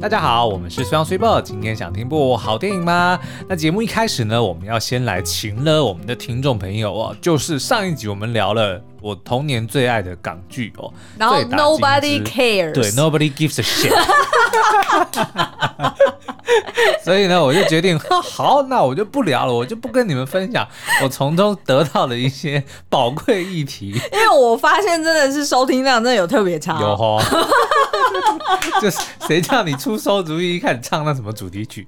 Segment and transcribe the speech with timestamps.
[0.00, 1.40] 大家好，我们是虽阳报。
[1.40, 3.18] 今天想听部好电影吗？
[3.48, 13.92] 那节目一开始呢，我们要先来请了我们的听众朋友哦，就是上一集我们聊了我童年最爱的港剧哦，然后 Nobody cares，对，Nobody gives a shit。
[17.04, 20.66] 所以呢，我就决定， 好，那我就不聊了，我就不跟你们分享
[21.02, 23.90] 我从中得到的一些宝贵议题。
[24.12, 27.22] 因为我发现真的是收听量真的有特别差，有哈，
[28.80, 31.86] 就是谁叫你出馊主意，一看你唱那什么主题曲。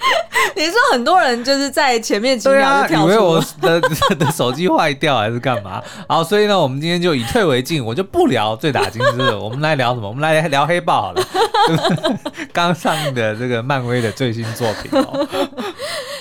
[0.56, 3.80] 你说很多人就是在前面几秒就跳出，以为我的
[4.16, 5.82] 的手机坏掉还是干嘛？
[6.08, 9.38] 好，所以呢，我们今天就以退为进，我就不聊醉打金枝了。
[9.38, 10.08] 我们来聊什么？
[10.08, 11.22] 我们来聊黑豹好了，
[12.52, 15.28] 刚上映的这个漫威的最新作品哦。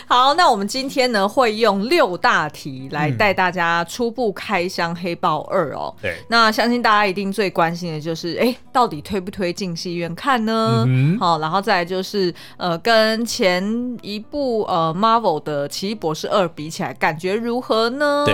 [0.09, 5.93] 好，那我们今天呢会用六大题来带大家初步开箱《黑豹二》哦。
[6.01, 10.85] 对，那相信大家一定最关心的就是，哎，到底推不推进戏院看呢？
[10.87, 13.61] 嗯、好，然后再来就是，呃，跟前
[14.01, 18.23] 一部呃 Marvel 的《奇异博士二》比起来，感觉如何呢？
[18.25, 18.33] 对，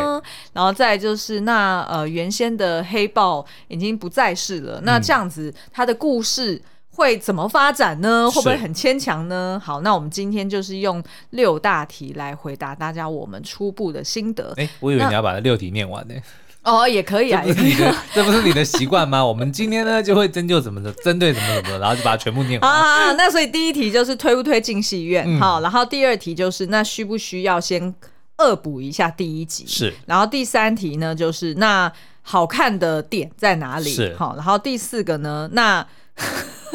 [0.53, 6.61] 然后再来就是那呃原先的黑豹已经不在世了，嗯、那这样子它的故事。
[6.95, 8.29] 会怎么发展呢？
[8.29, 9.59] 会不会很牵强呢？
[9.63, 14.53] 好，那我们今天就是用六大题来回答大家我们初步的心得。
[14.57, 16.13] 哎，我以为你要把那六题念完呢。
[16.61, 19.19] 哦，也可以啊，这不是你的，这不是你的习惯吗？
[19.25, 22.71] 我们今天呢就会针就什么的，针对什么什么，然后就把它全部念完。
[22.71, 25.25] 啊，那所以第一题就是推不推进戏院？
[25.27, 27.93] 嗯、好，然后第二题就是那需不需要先
[28.37, 29.65] 恶补一下第一集？
[29.67, 29.93] 是。
[30.05, 31.91] 然后第三题呢就是那
[32.21, 33.89] 好看的点在哪里？
[33.91, 34.15] 是。
[34.15, 35.85] 好，然后第四个呢那。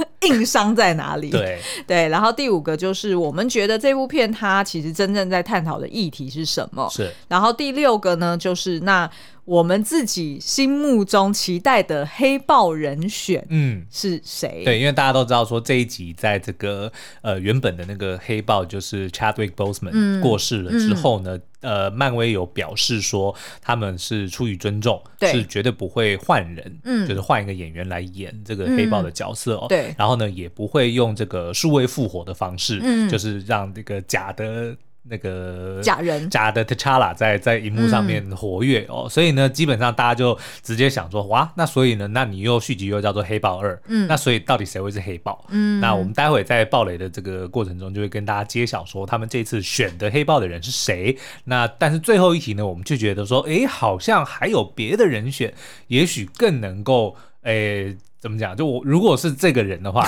[0.23, 1.31] 硬伤在哪里？
[1.31, 6.89] 对对，然后第五个就是我们觉得这部片它其实真正在探讨的议题是什么？
[6.91, 7.11] 是。
[7.29, 9.09] 然后第六个呢，就是那
[9.45, 14.63] 我们自己心目中期待的黑豹人选，嗯，是谁？
[14.65, 21.37] 对，因为大家都知道说这一集在这个呃原本的那个黑豹就是 Chadwick Boseman 过世了之后呢。
[21.37, 34.77] 嗯嗯呃，漫威有表示说，他们是出于尊重，对是绝对不会换人，嗯，就是换一个演员来演这个黑豹的角色哦，嗯、对，然后呢，也不会用这个数位复活的方式，嗯，就是让这个假的。
[35.11, 45.47] 那个假人假的 T'Challa 在在荧幕上面活跃哦，嗯、所以呢，基本上大家就直接想说，哇，那所以呢，那你又续集又叫做黑豹二，嗯，那所以到底谁会是黑豹？
[45.49, 51.17] 嗯，那我们待会在暴雷的这个过程中，就会跟大家揭晓说，他们这次选的黑豹的人是谁。
[51.45, 55.55] 那但是最后一题呢，我们就觉得说，哎，好像还有别的人选，
[55.87, 57.97] 也许更能够，诶。
[58.21, 58.57] 怎么讲？
[58.57, 60.07] 就我如果是这个人的话，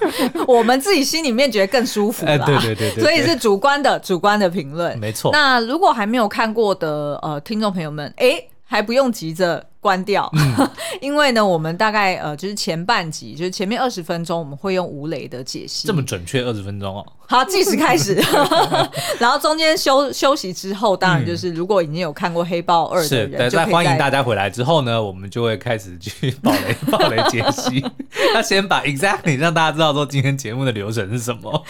[0.46, 2.26] 我们自己心里面觉得更舒服。
[2.26, 5.30] 哎，对对对对，所以是主观的主观的评论，没错。
[5.32, 9.64] 那如果还没有看过的呃听众朋友们，哎，还不用急着。
[9.82, 10.68] 关掉，嗯、
[11.00, 17.06] 因为呢，我们大概呃，就是前半集，就是前面二十分钟，我们会用吴磊的解析，这么准确二十分钟哦。
[17.30, 18.20] 好，计时开始，
[19.20, 27.84] 然后中间休休息之后，当然就是如果已经有看过《黑豹二》的在欢迎大家回来之后呢，我们就会开始去暴雷暴雷解析。
[28.34, 31.64] 那先把 exactly 让大家知道说今天节目的流程是什么。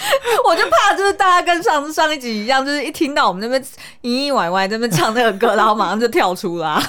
[0.49, 3.62] 我就怕就是大家跟上次上一集一样，就是一听到我们那边
[4.03, 6.82] 嘤嘤歪歪在那边唱那个歌，然后马上就跳出啦。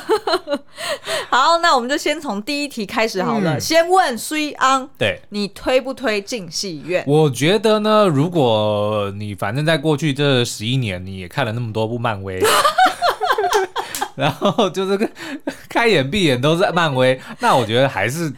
[1.30, 3.58] 好，那我们就先从第一题开始好了。
[3.58, 7.04] 嗯、先问水尪，对，你推不推进戏院？
[7.06, 8.61] 我觉得呢，如果
[9.16, 12.42] 你反正在过去这十一年，你也看了那么多部漫威，
[14.16, 15.12] 然后就是
[15.70, 18.34] 开眼闭眼都是漫威，那我觉得还是。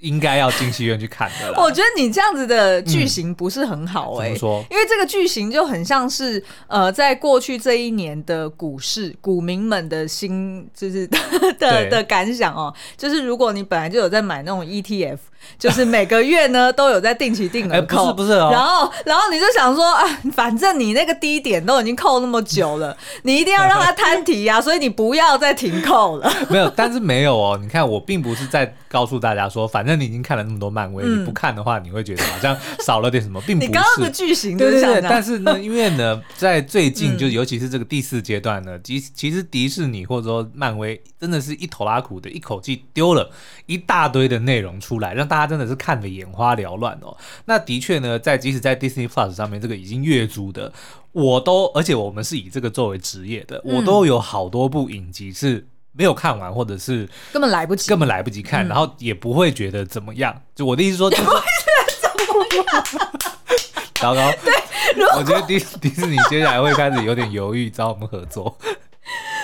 [0.00, 1.62] 应该要进戏院去看的啦。
[1.62, 4.64] 我觉得你这样子的剧情不是很好哎、欸，嗯、怎么说？
[4.70, 11.18] 因为这个剧情就很像是呃，在过去这一年的股市股民们的心，就是 的
[11.58, 12.74] 对的感想哦。
[12.96, 15.18] 就是如果你本来就有在买那种 ETF。
[15.58, 18.50] 就是每个月呢都有在定期定额扣，欸、不是不是哦。
[18.52, 26.32] 然后然后你就想说啊，反正你那个低点都已经扣那么久了，你一定要让它摊提呀，所以你不要再停扣了。
[26.48, 27.58] 没有，但是没有哦。
[27.60, 33.68] 你看，我并不是在告诉大家说，反正你已经看了那么多漫威，嗯、你不看的话，你会觉得好像少了点什么，并不是。
[33.68, 43.30] 你刚刚的剧情对对对，但是呢，因为呢，在最近就尤其是这个第四阶段呢，其、嗯、其实迪士尼或者说漫威真的是一头拉苦的，一口气丢了
[43.66, 47.16] 一大堆的内容出来，让大家真的是看得眼花缭乱哦。
[47.44, 50.72] 那的确呢，在即使在 Disney Plus 上面这个已经月租的，
[51.12, 60.42] 我都而且我们是以这个作为职业的，我都有好多部影集是没有看完，或者是根本来不及，根本来不及看，然后也不会觉得怎么样。
[60.56, 62.84] 就我的意思说，就是，不会觉得怎么样？
[64.02, 64.52] 糟糕，对，
[65.16, 68.58] 我觉得迪迪士尼接下来会开始有点犹豫找我们合作。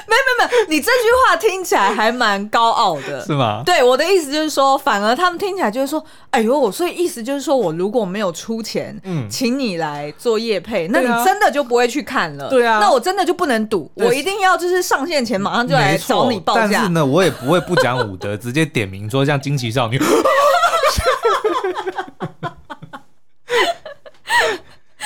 [0.08, 3.62] 没没没，你这句话听起来还蛮高傲的，是吗？
[3.64, 16.68] 对，我的意思就是说，反而他们听起来就是说，哎呦，所以意思就是说我如果没有出钱，嗯，请你来做业配，那你真的就不会去看了，对啊，那我真的就不能赌，我一定要就是上线前马上就来找你报价。
[16.70, 20.00] 但是呢，我也不会不讲武德， 直接点名说像惊奇少女。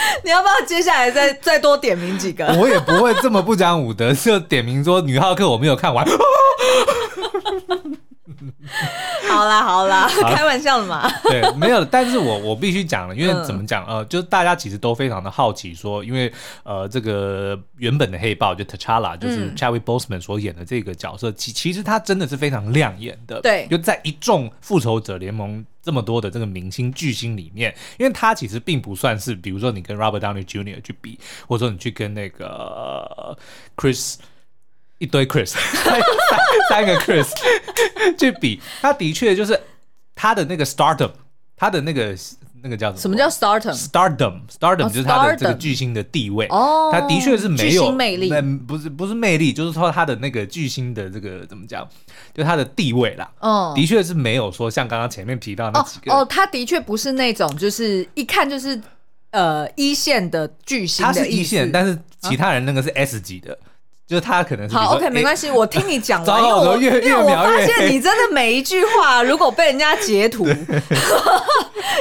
[0.25, 2.47] 你要不要接下来再再多点名几个？
[2.59, 6.07] 我也不会这么不讲武德，就点名说女浩克我没有看完。
[9.29, 11.09] 好啦好啦，开玩笑的嘛。
[11.25, 16.33] 对，没有，但是我我必须讲了，因为怎么讲、嗯、呃，就是大家其实都非常的好奇，说因为
[16.63, 23.41] 呃这个原本的黑豹就 T'Challa 就是 Chadwick Boseman 所演的这个角色，其、嗯、其实他真的是非常亮眼的。
[23.41, 30.83] 对，就在一众复仇者联盟这么多的这个明星巨星里面，因为他其实并不算是，比如说你跟 Robert Downey Jr.
[30.83, 33.39] 去比，或者说你去跟那个、呃、
[33.77, 34.17] Chris。
[35.01, 36.01] 一堆 Chris，三
[36.69, 37.27] 三个 Chris
[38.19, 39.59] 去比，他的确就是
[40.15, 41.11] 他的那个 Stardom，
[41.57, 42.15] 他的那个
[42.63, 43.01] 那个叫什么？
[43.01, 46.47] 什么叫 Stardom？Stardom，Stardom 就是他的这个巨星的地位。
[46.51, 48.31] 哦，他的确是没有魅力，
[48.67, 51.89] 不是不是魅力，就是说他的那个巨星的这个怎么讲？
[52.35, 53.31] 就他的地位啦。
[53.41, 56.13] 哦，的确是没有说像刚刚前面提到那几个。
[56.13, 58.79] 哦，他的确不是那种，就是一看就是
[59.31, 61.03] 呃一线的巨星。
[61.03, 63.59] 他是一线，但是其他人那个是 S 级的。
[64.11, 70.45] 就是他可能是好，OK，没关系， 我听你讲完，因为我因为我发现你真的每一句话，如果被人家截图，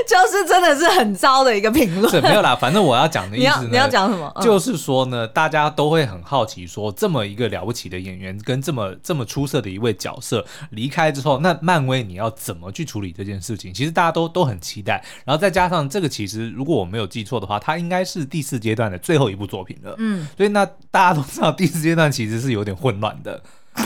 [0.07, 2.23] 就是真的是很糟的一个评论。
[2.23, 4.33] 没有啦，反正我要讲的意思呢，你要讲什么？
[4.41, 13.71] 就是说呢，大家都会很好奇，说这么一个了不起的演员，跟这么这么出色的一位角色离开之后，那漫威你要怎么去处理这件事情？
[13.71, 14.99] 其实大家都都很期待。
[15.25, 19.93] 然后再加上这个，其实如果我没有记错的话，他应该是第四阶段的最后一部作品了。
[19.99, 22.09] 嗯，所以那大家都知道第四阶段。
[22.09, 23.41] 但其实是有点混乱的，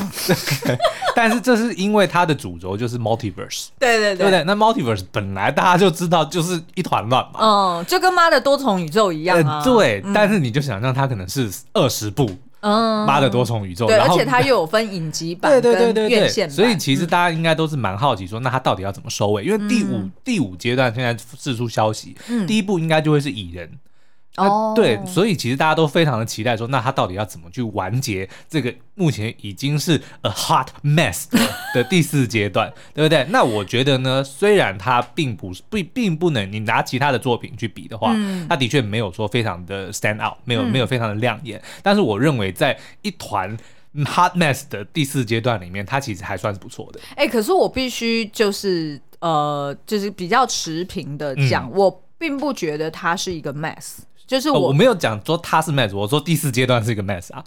[1.16, 4.44] 但是这是因为它的主轴就是 multiverse，对对对，对不对？
[4.44, 10.14] 那 multiverse 本来大家就知道就是一团乱嘛，嗯，就跟妈的多重宇宙一样啊，呃、对、嗯。
[10.14, 12.30] 但是你就想象它可能是二十部，
[12.60, 19.44] 嗯，妈的多重宇宙，对，而且它又有分影集版，对对对对对，所以其实大家应该都是蛮好奇说，那它到底要怎么收尾？
[19.44, 23.68] 因为第五、嗯、第五阶段现在释出消息，嗯、第一部应该就会是蚁人。
[24.38, 31.40] 哦、oh.，对，所以其实大家都非常的期待说，那他到底要怎么去完结这个目前已经是 a hot mess 的，
[31.76, 33.24] 的第四阶段，对不对？
[33.30, 43.56] 那我觉得呢，虽然他并不是不并不能你拿其他的作品去比的话，嗯、他的确没有说非常的 stand out，没有、嗯、没有非常的亮眼，但是我认为在一团
[43.98, 47.00] hot mess 的第四阶段里面，它其实还算是不错的。
[47.12, 54.00] 哎、欸，可是我必须就是呃，就是比较持平的讲、嗯，我并不觉得它是一个 mess。
[54.26, 57.44] 就是我、哦、我没有讲说他是 mass，我说第四阶段是一个 mass 啊。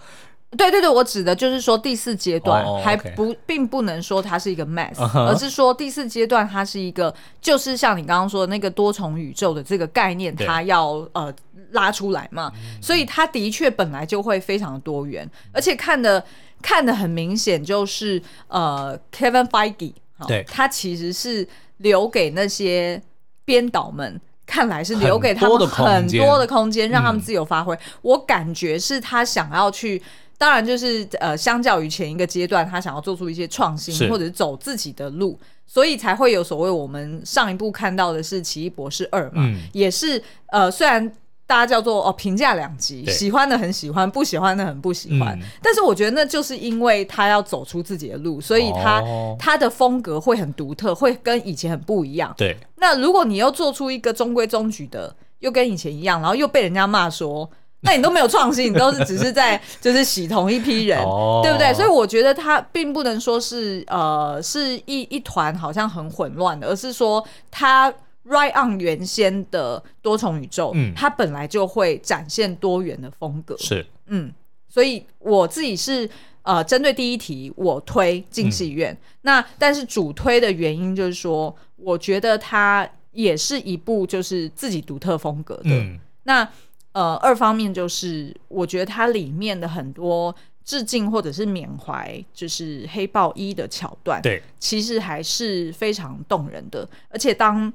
[0.56, 3.36] 对对对，我指的就是说第四阶段还不、oh.
[3.44, 5.26] 并不能说它是一个 mass，、uh -huh.
[5.26, 7.12] 而是说第四阶段它是一个，
[7.42, 11.34] 就是像你刚刚说的那个多重宇宙的这个概念，它要呃
[11.72, 12.50] 拉出来嘛，
[12.80, 16.24] 所以它的确本来就会非常的多元，而且看的
[16.62, 19.94] 看的很明显就是呃 Kevin Feige，
[20.28, 21.46] 对，他其实是
[21.78, 23.02] 留给那些
[23.44, 24.20] 编导们。
[24.46, 27.78] 看来是留给他们很多的空间，让他们自由发挥、嗯。
[28.02, 30.00] 我感觉是他想要去，
[30.38, 41.12] 当然就是呃，相较于前一个阶段，他想要做出一些创新，或者是走自己的路，所以才会有所谓我们上一部看到的是《奇异博士二》嘛，嗯、也是呃，虽然。
[41.46, 45.46] 大家叫做哦，评价两极，喜欢的很喜欢，不喜欢的很不喜欢、嗯。
[45.62, 52.34] 但是我觉得那就是因为他要走出自己的路，所以他、哦、他的风格会很独特，会跟以前很不一样。
[52.36, 52.56] 对。
[52.78, 57.48] 那如果你又做出一个中规中矩的，又跟以前一样，然后又被人家骂说，
[57.82, 61.72] 那你都没有创新，你都是只是在 就是洗同一批人、哦，对不对？
[61.72, 67.94] 所以我觉得他并不能说是呃是一一团好像很混乱的，而是说他。
[68.28, 74.32] Right on 原先的多重宇宙，嗯，它本来就会展现多元的风格，是，嗯，
[74.68, 76.10] 所以我自己是
[76.42, 78.98] 呃，针对第一题，我推进戏院，嗯。
[79.22, 85.70] 那但是主推的原因就是说，我觉得它也是一部就是自己独特风格的。
[85.70, 86.48] 嗯，那
[86.90, 97.72] 呃，二方面就是我觉得它里面的很多致敬或者是缅怀，就是黑豹一的桥段，对，其实还是非常动人的，而且当。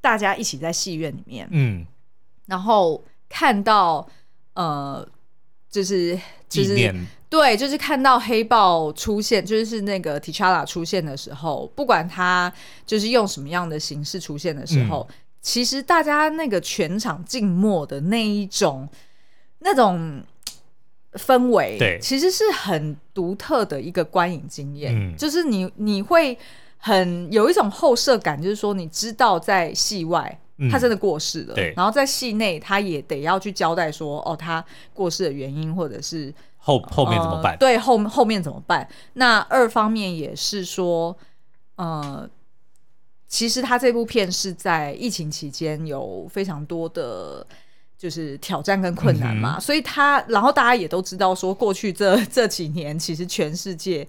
[0.00, 1.86] 大家一起在戏院里面，嗯，
[2.46, 4.08] 然后看到
[4.54, 5.06] 呃，
[5.70, 6.94] 就是就是
[7.28, 12.50] 对，就是看到黑豹出现，就是那个 T'Challa 出现的时候，不管他
[12.86, 18.88] 就是用什么样的形式出现的时候，嗯、其实大家那个全场静默的那一种
[19.58, 20.22] 那种
[21.12, 24.94] 氛围，对，其实是很独特的一个观影经验。
[24.94, 26.38] 嗯，就是你你会
[26.78, 30.40] 很有一种后设感，就是说你知道在戏外。
[30.68, 31.72] 他真的过世了，对。
[31.76, 37.52] 然后在戏内，他也得要去交代说，哦，他过世的原因，或者是后后面怎么办？
[37.52, 38.88] 呃、对，后后面怎么办？
[39.12, 41.16] 那二方面也是说，
[41.76, 42.28] 呃，
[43.28, 47.46] 其实他这部片是在疫情期间有非常多的，
[47.96, 54.04] 就是挑战跟困难嘛，嗯、所以他，然后大家也都知道说，过去这 这几年，其实全世界。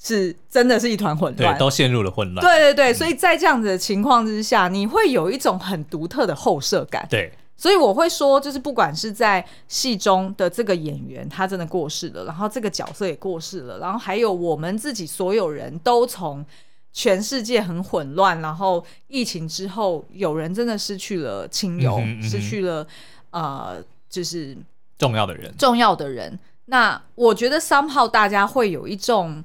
[0.00, 2.40] 是真的是一团混乱，对，都陷入了混乱。
[2.40, 7.04] 对对对，嗯、所以在这样子的情况之下，你会有一种很独特的后设感。
[7.10, 16.46] 对，所以我会说，就是不管是在戏中的这个演员，他真的过世了，然后这个角色也过世了，然后还有我们自己所有人都从
[16.92, 22.86] 全世界很混乱，然后疫情之后，有人真的失去了亲友，嗯嗯、失去了
[23.32, 24.56] 呃，就是
[24.96, 26.38] 重要的人，重要的人。
[26.66, 29.42] 那我觉得 somehow 大家会有一种。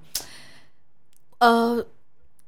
[1.44, 1.86] 呃，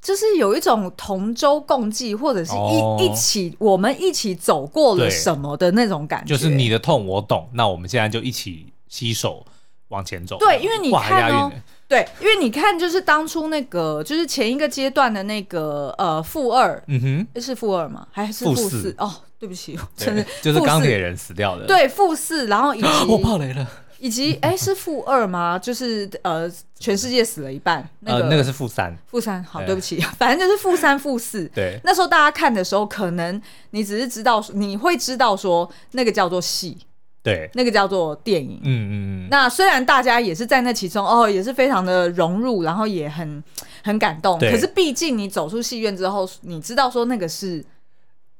[0.01, 6.33] 就是有一种同舟共济，或者是一、哦、一起，我们一起走过了什么的那种感觉。
[6.33, 9.45] 就是你的痛我懂，那我们现在就一起携手
[9.89, 10.37] 往前走。
[10.37, 11.51] 对，因为你看哦，
[11.89, 18.07] 对，因为你看，就是当初那个，就是前一个阶段的那个呃，负二，嗯哼，是负二吗？
[18.11, 18.95] 还是负四？
[18.97, 21.65] 哦，对不起，真的就是钢铁人死掉的。
[21.65, 23.67] 对，负四，然后以及我爆雷了。
[23.99, 25.57] 以及哎，是负二吗？
[25.57, 27.87] 就是呃，全世界死了一半。
[28.01, 28.95] 那个、呃、那个是负三。
[29.07, 31.45] 负三，好，对不起， 反正就是负三、负四。
[31.55, 31.79] 对。
[31.83, 36.77] 那时候大家看的时候，可能你只是知道，你会知道说那个叫做戏，
[37.23, 38.59] 对，那个叫做电影。
[38.63, 38.93] 嗯嗯
[39.25, 39.27] 嗯。
[39.29, 43.43] 那虽然大家也是在那其中哦，也是非常的融入，然后也很
[43.83, 44.39] 很感动。
[44.39, 47.63] 可是毕竟你走出戏院之后，你知道说那个是。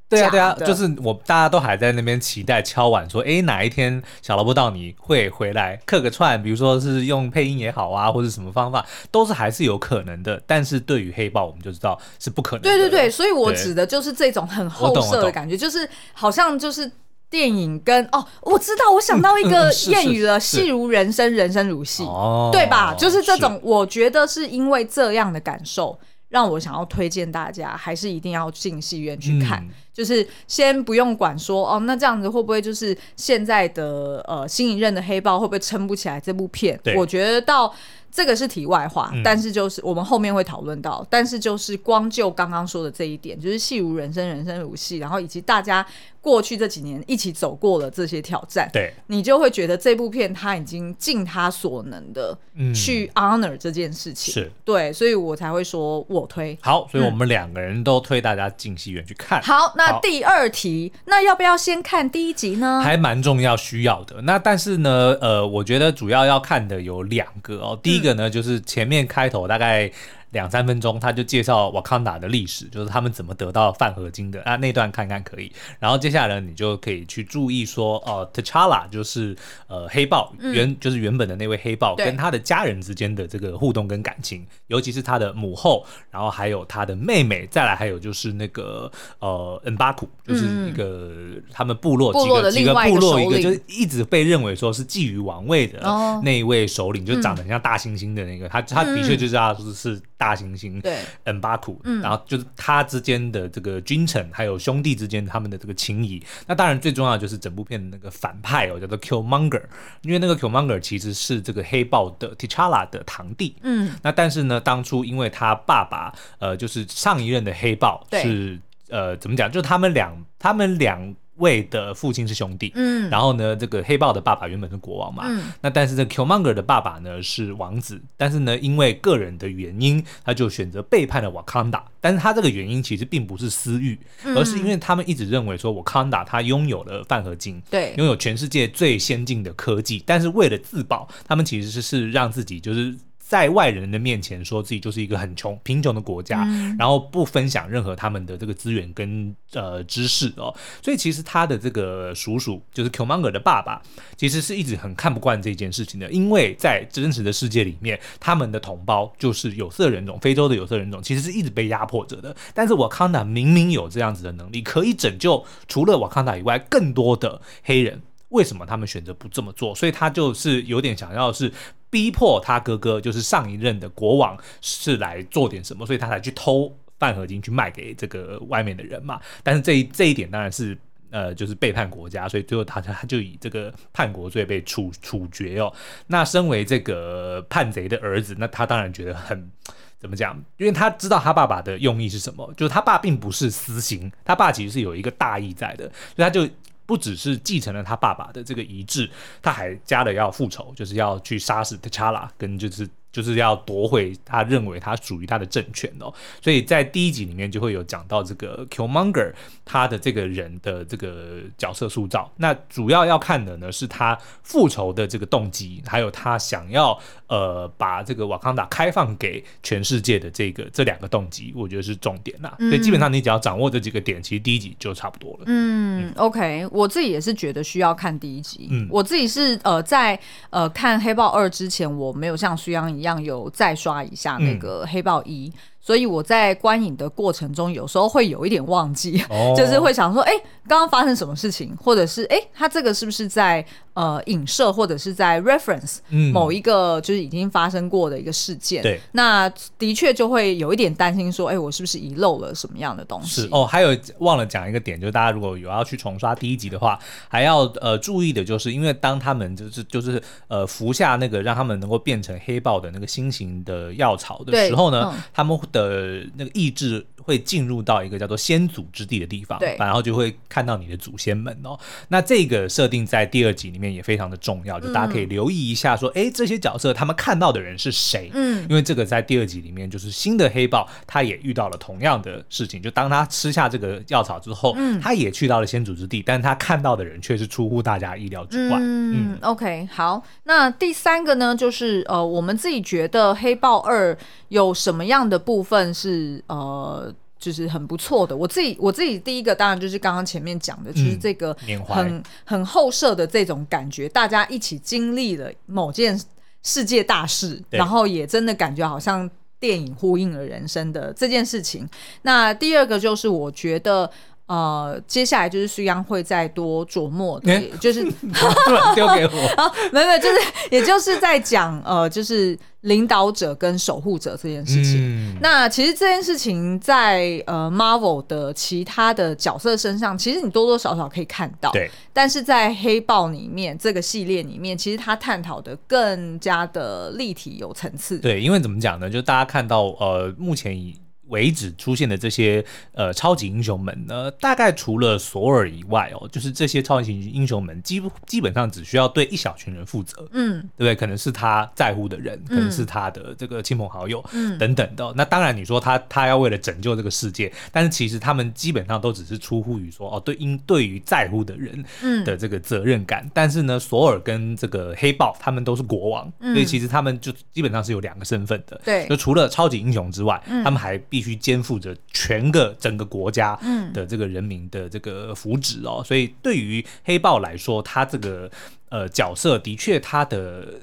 [0.07, 6.41] 对啊，对啊，就是我大家都还在那边期待敲碗说，哎，哪一天小萝卜到你会回来客个串？
[6.41, 10.39] 比如说是用配音也好啊，或者什么方法，都是还是有可能的。
[10.45, 12.69] 但是对于黑豹，我们就知道是不可能的。
[12.69, 16.89] 对对对，所以我指的就是这种很后设的感觉，就是好像就是
[17.29, 22.93] 电影跟哦，我知道，我想到一个谚语了，戏如人生，人生如戏，哦，对吧？
[22.93, 25.97] 就是这种，我觉得是因为这样的感受。
[26.35, 29.63] 让我想要推荐大家，还是一定要进戏院去看。
[29.63, 36.77] 嗯、就是先不用管说哦，那这样子会不会就是现在的呃新一任的黑豹会不会撑不起来这部片？
[36.97, 37.73] 我觉得到。
[38.15, 45.85] 这个是题外话，嗯、但是就是我们后面会讨论到，但是就是光就刚刚说的这一点，就是戏如人生，人生如戏，然后以及大家
[46.25, 52.35] 过去这几年一起走过了这些挑战，对，你就会觉得这部片他已经尽他所能的
[52.73, 56.57] 去 honor 这件事情，是、嗯、对，所以我才会说我推。
[56.61, 59.39] 好，所以我们两个人都推大家进戏院去看。
[59.41, 62.81] 嗯、好，那第二题，那要不要先看第一集呢？
[62.83, 64.19] 还蛮重要，需要的。
[64.23, 69.91] 那但是呢，呃，我觉得主要要看的有两个哦，第一个呢，就是前面开头大概。
[70.35, 75.49] 两三分钟，他就介绍瓦坎达的历史，就是他们怎么得到泛合金的啊，那段看看可以。
[75.79, 79.33] 然后接下来呢，你就可以去注意说，呃，T'Challa 就是
[79.67, 91.11] 呃黑豹原、嗯、就是原本的那位黑豹，跟他的家人之间的这个互动跟感情，尤其是他的母后，然后还有他的妹妹，再来还有就是那个呃恩巴库，就是一个
[91.49, 95.79] 他们部落几个几个部落一个，就是一直被认为说是觊觎王位的
[96.23, 100.01] 那一位首领，哦、就长得很像大猩猩的那个，他他的确就是要说是。
[100.17, 106.23] 大猩猩对，恩巴库，嗯，然后就是他之间的这个君臣，还有兄弟之间他们的这个情谊。
[106.47, 109.63] 那当然最重要的就是整部片的那个反派哦，叫做 Killmonger，
[110.03, 121.13] 因为那个 Killmonger 其实是这个黑豹的 T'Challa 的堂弟，嗯，那但是呢，当初因为他爸爸，呃，就是上一任的黑豹是，呃，怎么讲，就是他们两，他们两。
[121.37, 142.95] 位的父亲是兄弟，嗯，然后呢，这个黑豹的爸爸原本是国王嘛，嗯，那但是这 Killmonger 的爸爸呢是王子，但是呢，因为个人的原因，他就选择背叛了瓦坎达，但是他这个原因其实并不是私欲，嗯、而是因为他们一直认为说瓦坎达他拥有了泛合金，对，拥有全世界最先进的科技，但是为了自保，他们其实是是让自己就是。
[143.27, 153.81] 在外人的面前说自己就是一个很穷、贫穷的国家，嗯、然后不分享任何他们的这个资源跟呃知识哦，所以其实他的这个叔叔就是 Killmonger 的爸爸，
[154.15, 162.35] 其实是一直很看不惯这件事情的，因为在真实的世界里面，他们的同胞就是有色人种，非洲的有色人种，其实是一直被压迫着的。
[162.53, 168.03] 但是瓦康达明明有这样子的能力，可以拯救除了瓦康达以外更多的黑人。
[168.29, 169.73] 为什么他们选择不这么做？
[169.75, 171.51] 所以他就是有点想要是
[171.89, 179.21] 逼迫他哥哥，就是上一任的国王是来做点什么，所以他才去偷泛合金去卖给这个外面的人嘛。
[179.43, 180.77] 但是这一这一点当然是
[181.11, 185.71] 呃，就是背叛国家，所以最后他他就以这个叛国罪被处处决哦。
[186.07, 189.49] 那身为这个叛贼的儿子，那他当然觉得很
[189.97, 190.35] 怎么讲？
[190.57, 196.49] 因为他知道他爸爸的用意是什么，就是他爸并不是私心，他爸其实是有一个大义在的，所以他就。
[196.85, 199.09] 不只是继承了他爸爸的这个遗志，
[199.41, 202.87] 他还加了要复仇，就是要去杀死特查拉跟就是。
[203.15, 209.31] 就是要夺回他认为他属于他的政权哦，所以在第一集里面就会有讲到这个 Killmonger
[209.63, 212.29] 他的这个人的这个角色塑造。
[212.35, 222.53] 那主要要看的呢是他复仇的这个动机，还有他想要呃把这个瓦康达开放给全世界的这个这两个动机，我觉得是重点啦。
[222.59, 225.43] 所以基本上你只要掌握这几个点，其实第一集就差不多了。
[225.45, 228.67] 嗯，嗯，OK，我自己也是觉得需要看第一集。
[228.69, 230.19] 嗯，我自己是呃在
[230.49, 233.04] 呃看黑豹二之前，我没有像徐阳一样。
[233.05, 235.53] 一样有再刷一下那个黑豹一。
[235.85, 243.63] 所以我在观影的过程中，有时候会有一点忘记，哦、 就是会想说，哎、欸，刚刚发生什么事情，或者是哎、欸，他这个是不是在
[243.93, 245.97] 呃影射，或者是在 reference
[246.33, 248.81] 某一个就是已经发生过的一个事件？
[248.81, 253.41] 对、嗯，那的确就会有一点担心，说，哎、欸，我是不是遗漏了什么样的东西？
[253.41, 265.59] 是哦，还有忘了讲一个点，就是大家如果有要去重刷第一集的话，还要呃注意的就是，因为当他们就是就是呃服下那个让他们能够变成黑豹的那个新型的药草的时候呢，嗯、他们。
[265.75, 271.77] 的那个意志会进入到一个叫做先祖之地的地方，对，然后就会看到你的祖先们哦。
[272.07, 278.31] 那这个设定在第二集里面也非常的重要，就大家可以留意一下，说，哎、嗯，这些角色他们看到的人是谁？
[278.33, 288.77] 嗯，因为这个在第二集里面，就是新的黑豹，他也遇到了同样的事情，就当他吃下这个药草之后，嗯，他也去到了先祖之地，但是他看到的人却是出乎大家意料之外。
[288.79, 294.15] 嗯，嗯，OK，好，那第三个呢，就是呃，我们自己觉得黑豹二
[294.49, 297.13] 有什么样的部分是呃。
[297.37, 301.55] 就是很不错的，我自己我自己第一个当然就是刚刚前面讲的，就是这个
[301.85, 306.19] 很很后设的这种感觉，大家一起经历了某件
[306.63, 309.29] 世界大事，然后也真的感觉好像
[309.59, 311.87] 电影呼应了人生的这件事情。
[312.23, 314.09] 那第二个就是我觉得。
[314.47, 318.03] 呃，接下来就是须央会再多琢磨的，欸、就是
[318.93, 320.37] 丢给我啊， 没有没有，就是
[320.69, 324.97] 也就是在讲呃，就是领导者跟守护者这件事情。
[324.99, 331.71] 嗯、那其实这件事情在呃 Marvel 的其他的角色身上，其实你多多少少可以看到。
[331.71, 338.19] 对，但是在黑豹里面这个系列里面，其实他探讨的更加的立体有层次。
[338.19, 339.09] 对，因为怎么讲呢？
[339.09, 340.95] 就大家看到呃，目前以
[341.27, 350.95] 为止出现的这些呃超级英雄们呢，大概除了索尔以外哦，就是这些超级英雄们基基本上只需要对一小群人负责，嗯，对不对？
[350.95, 355.11] 可能是他在乎的人，可能是他的这个亲朋好友，嗯，等等的。
[355.15, 361.83] 那当然你说他他要为了拯救这个世界，但是其实他们基本上都只是出乎于说哦，对因对于在乎的人
[362.23, 363.23] 的这个责任感。
[363.25, 371.01] 嗯、但是呢，索尔跟这个黑豹他们都是国王，嗯、所以其实他们就基本上是有两个身份的，对，就除了超级英雄之外，嗯、他们还。
[371.15, 373.57] 必须肩负着全个整个国家
[373.93, 378.51] 的这个人民的这个福祉哦，所以对于黑豹来说，他这个
[378.89, 380.73] 呃角色的确他的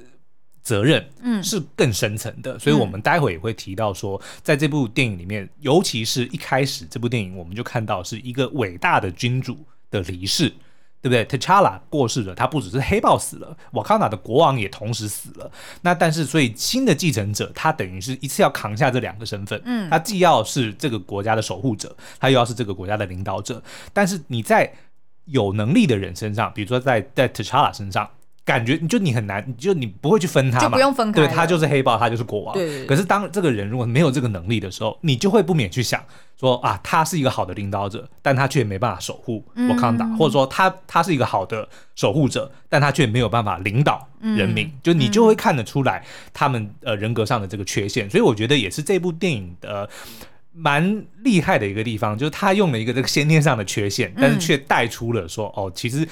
[0.62, 1.44] 责任嗯。
[1.44, 9.58] 是更深层的，所以我们待会也会提到说，在这部电影里面，尤其是一开始这部电影，我们就看到是一个伟大的君主
[9.90, 10.50] 的离世。
[11.02, 15.50] 对不对？T'Challa 过世了，他不只是黑豹死了，瓦坎达的国王也同时死了。
[15.82, 19.60] 那但是，所以新的继承者，他等于是一次要扛下这两个身份。
[19.64, 23.62] 嗯，他既要是这个国家的守护者，他又要是这个国家的领导者。
[23.92, 24.72] 但是你在
[25.24, 28.08] 有能力的人身上，比如说在在 T'Challa 身上。
[28.44, 31.20] 感觉就你很难，就你不会去分他嘛，就不用分开。
[31.20, 32.52] 对，他就是黑豹，他就是国王。
[32.54, 32.84] 对。
[32.86, 36.04] 可是当这个人如果没有这个能力的时候，你就会不免去想
[36.36, 44.66] 说啊，他是一个好的领导者，但他却没办法守护瓦坎达，或者说他他是一个好的守护者，但他却没有办法领导人民。
[44.66, 48.10] 嗯、就你就会看得出来他们呃人格上的这个缺陷。
[48.10, 49.88] 所以我觉得也是这部电影的
[50.52, 56.04] 蛮厉害的一个地方，就是他用了一个这个先天上的缺陷，但是却带出了说哦，其实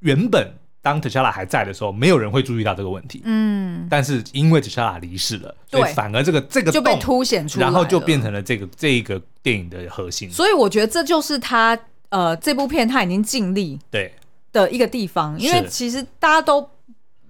[0.00, 0.52] 原本。
[0.88, 3.20] 当 T'Challa 还在的时候，没有人会注意到这个问题。
[3.24, 10.30] 嗯，但是因为 T'Challa 离世了，对所以反而这个这个就被凸显出来，然后就变成了这个这一个电影的核心。
[10.30, 14.12] 所以我觉得这就是他呃这部片他已经尽力对。
[14.50, 16.62] 的一个地方，因为其实大家都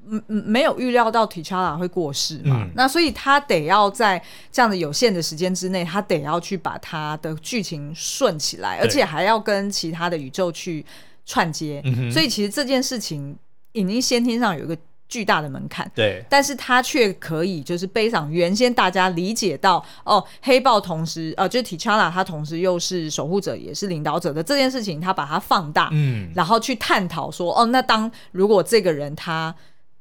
[0.06, 10.86] 嗯嗯没有预料到 T'Challa 会过世嘛，嗯、那所以他得要在这样的有限的时间之内，他得要去把他的剧情顺起来，而且还要跟其他的宇宙去
[11.26, 13.36] 串接，嗯、所以其实这件事情
[13.78, 14.76] 已经先天上有一个
[15.08, 29.54] 巨大的门槛，对，但是他却可以就是背上原先大家理解到哦，黑豹同时呃，就是 T'Challa 他同时又是守护者也是领导者的这件事情，他把它放大，嗯，然后去探讨说哦，那当如果这个人他。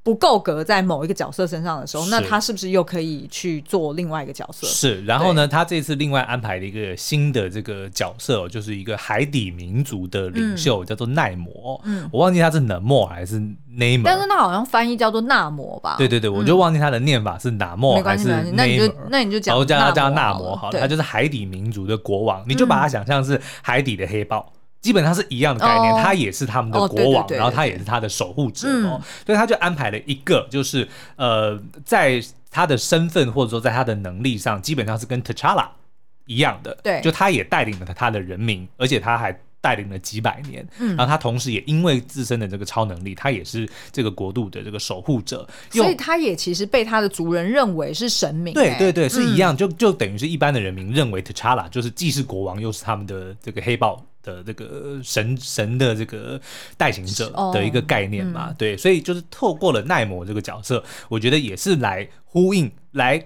[0.08, 4.66] 不够格在某一个角色身上的时候，那他是不是又可以去做另外一个角色？
[4.66, 11.82] 是，然后呢，他这次另外安排了一个新的这个角色，就是一个海底民族的领袖，嗯、叫做奈摩。
[11.84, 15.96] 嗯，我忘记他是纳莫还是奈摩，但是他好像翻译叫做纳摩吧？
[15.98, 18.52] 对对对，我就忘记他的念法是纳莫还是奈摩。
[18.54, 24.54] 那你就那你就讲，我叫他叫纳摩好了，他就是海底民族的国王，你就把他想象是海底的黑豹。
[24.88, 35.68] 基本上是一样的概念，他也是他们的国王，然后他也是他的守护者哦，所以他就安排了一个，就是呃，在他的身份或者说在他的能力上，基本上是跟 T'Challa
[36.26, 54.02] 一样的，对，就他也带领了他的人民，而且他还带领了几百年，然后他同时也因为自身的这个超能力，他也是这个国度的这个守护者，所以他也其实被他的族人认为是神明，对对对，是一样，就就等于是一般的人民认为 T'Challa 就是既是国王又是他们的这个黑豹。
[54.28, 56.40] 的这个神神的这个
[56.76, 63.26] 代行者的一个概念嘛，哦嗯、对，所以就是透过了奈摩这个角色，我觉得也是来呼应来。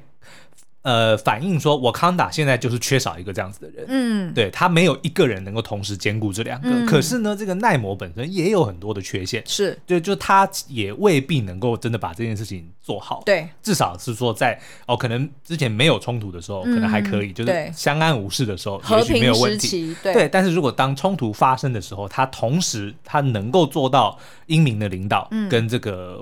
[0.83, 6.69] 呃，反映说，我康达现在就是缺少一个这样子的人，嗯，对，他没有一个人能够同时兼顾这两个。
[6.69, 13.21] 嗯、可是呢，这个奈摩本身也有很多的缺陷，是，就就他也未必能够真的把这件事情做好。
[13.23, 19.95] 对，至少是说在哦，可能之前没有冲突的时候，嗯、可能还可以，就是相安无事的时候，也许没有问题。
[20.01, 24.17] 对，对，但是如果当冲突发生的时候，他同时他能够做到
[24.47, 26.19] 英明的领导跟这个。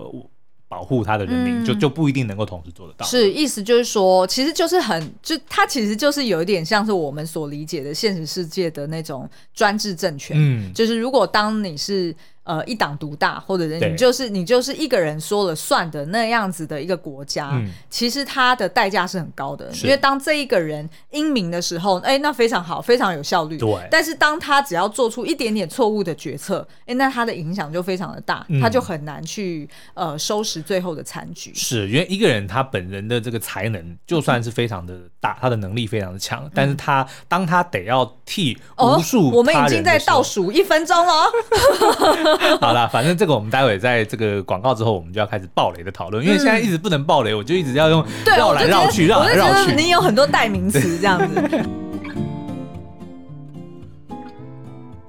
[0.69, 3.05] 保护他的人民，嗯、就就不一定能够同时做得到。
[3.05, 10.37] 是，意思就是说，其实就是很，就他其实就是有一点像是我们所理解的现实世界的那种专制政权。
[10.39, 12.15] 嗯，就是如果当你是。
[12.49, 19.69] 呃，一党独大，或者你就是你就是一个人说了算的那样子的一个国家，嗯、其实它的代价是很高的。
[19.83, 23.55] 因为当这一个人英明的时候，哎，那非常好，非常有效率。
[23.59, 23.87] 对。
[23.91, 31.53] 但是当他只要做出一点点错误的决策，哎，那他的影响就非常的大，嗯、他就很难去呃收拾最后的残局。
[31.53, 42.38] 是，因为一个人他本人的这个才能就算是非常的大，嗯、他的能力非常的强，嗯、但是他当他得要替无数、哦、我们已经在倒数一分钟了。
[42.61, 46.23] 好了，反正这个我们待会在这个广告之后，我们就要开始爆雷的讨论。
[46.25, 49.75] 因为现在一直不能爆雷，我就一直要用绕来绕去，绕来绕去。
[49.75, 51.41] 你有很多代名词这样子。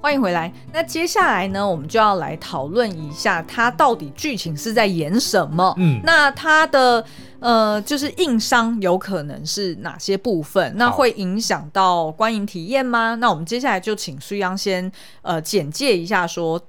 [0.01, 0.51] 欢迎回来。
[0.73, 5.73] 那接下来呢，我们就要来讨论一下，它到底剧情是在演什么？
[5.77, 7.05] 嗯，那它的
[7.39, 10.73] 呃，就是硬伤有可能是哪些部分？
[10.75, 13.15] 那会影响到观影体验吗？
[13.15, 14.91] 那我们接下来就请苏央先
[15.21, 16.59] 呃简介一下说。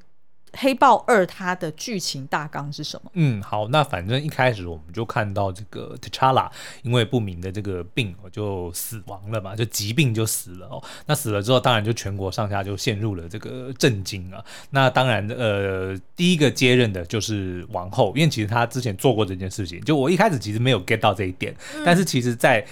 [0.58, 3.10] 黑豹二它的剧情大纲是什么？
[3.14, 6.50] 嗯，好，那反正一开始我们就看到这个 T'Challa
[6.82, 10.82] 因为不明的这个病就死亡了嘛，就疾病就死了哦。
[11.06, 14.44] 那死了之后，当然就全国上下就陷入了这个震惊啊。
[14.70, 19.80] 那当然，呃，第一个接任的就是王后，因为其实他之前做过这件事情。
[19.82, 22.64] 就我一开始其实没有 get 到这一点，嗯、但是其实，在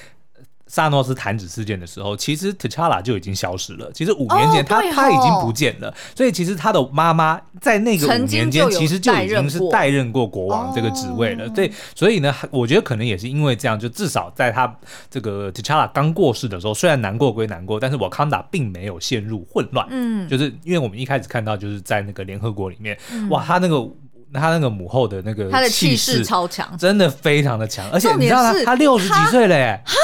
[0.71, 3.91] 萨诺斯弹指事件的时候，其实 T'Challa 就已经消失了。
[3.93, 11.49] 其实五年前他、哦、他已经不见了，所以其实他的妈妈在那个五年间其实就已经是代任过国王这个职位了。
[11.49, 14.73] 对，所以呢，我觉得可能也是因为这样，就至少在他
[15.11, 19.85] 这个 T'Challa 刚过世的时候，虽然难过归难过，但是瓦康达并没有陷入混乱。
[19.91, 23.91] 嗯，就是因为我们一开始看到就是在那个联合国里面，嗯、哇，他那个。
[24.33, 29.95] 他那个母后的那个他的气势超强，真的非常的强，而且你知道他他六十几岁了耶，哈，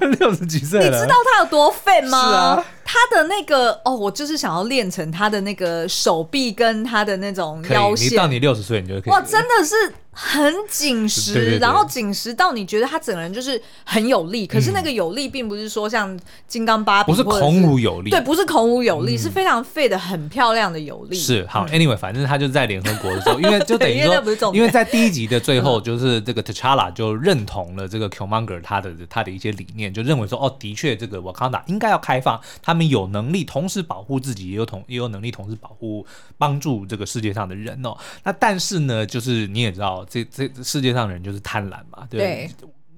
[0.00, 2.22] 真的 六十几岁了，你知道他有多废吗？
[2.22, 9.74] 是啊，他的那个哦，我就是想要练成他的那个手臂跟他的那种腰线，你到你六十岁你就可以，哇，真的是。
[10.16, 14.46] 很紧实，对对对，然后紧实到你觉得他整个人就是很有力。
[14.46, 16.16] 可是那个有力，并不是说像
[16.46, 21.16] 金刚芭比，不是孔武有力，对，不是孔武有力，嗯、是非常废的，很漂亮的有力。
[21.16, 36.04] 是好，anyway，反正他就在联合国的时候，因为就等于说， 因为在第一集的最后，就是这个 T'Challa 就认同了这个 Killmonger 他的他的一些理念，就认为说，哦，的确这个 Wakanda 应该要开放，他们有能力同时保护自己，也有同也有能力同时保护
[36.36, 37.96] 帮助这个世界上的人哦。
[38.24, 40.04] 那但是呢，就是你也知道。
[40.10, 42.50] 这这世界上的人就是贪婪嘛，对，对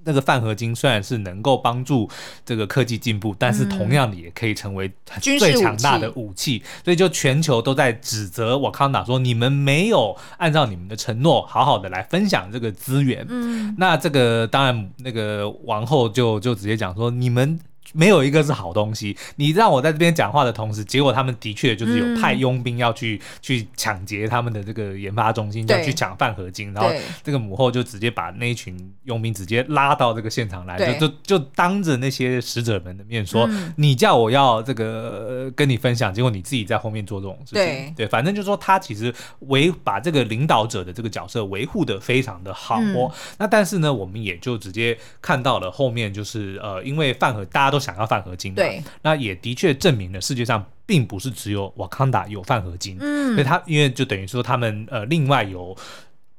[0.05, 2.09] 那个泛合金虽然是能够帮助
[2.45, 13.27] 这个科技进步，但是同样的也可以成为最强大的武器，嗯、所以就全球都在指责瓦康达说，你们没有按照你们的承诺好好的来分享这个资源。
[13.29, 17.59] 嗯，那这个当然那个王后就就直接讲说，你们。
[17.97, 19.17] 没有一个是好东西。
[19.37, 26.91] 你让我在这边讲话的同时，结果他们的确就是有派佣兵要去、嗯、去抢劫他们的这个研发中心，要去抢饭合金，然后
[27.25, 37.55] 这个母后就直接把那一群佣兵直接拉到这个现场来，就就就当着那些使者们的面说：“嗯、你叫我要这个跟你分享，结果你自己在后面做这种事情。
[37.55, 43.11] 对”对，反正就是说他其实维把这个领导者的这个角色维护的非常的好哦。
[43.11, 55.77] 嗯、那但是呢，我们也就直接看到了后面就是呃，因为饭盒大家都想要泛合金嘛，对，那也的确证明了世界上并不是只有瓦康达有泛合金，嗯，所以他因为就等于说他们呃另外有。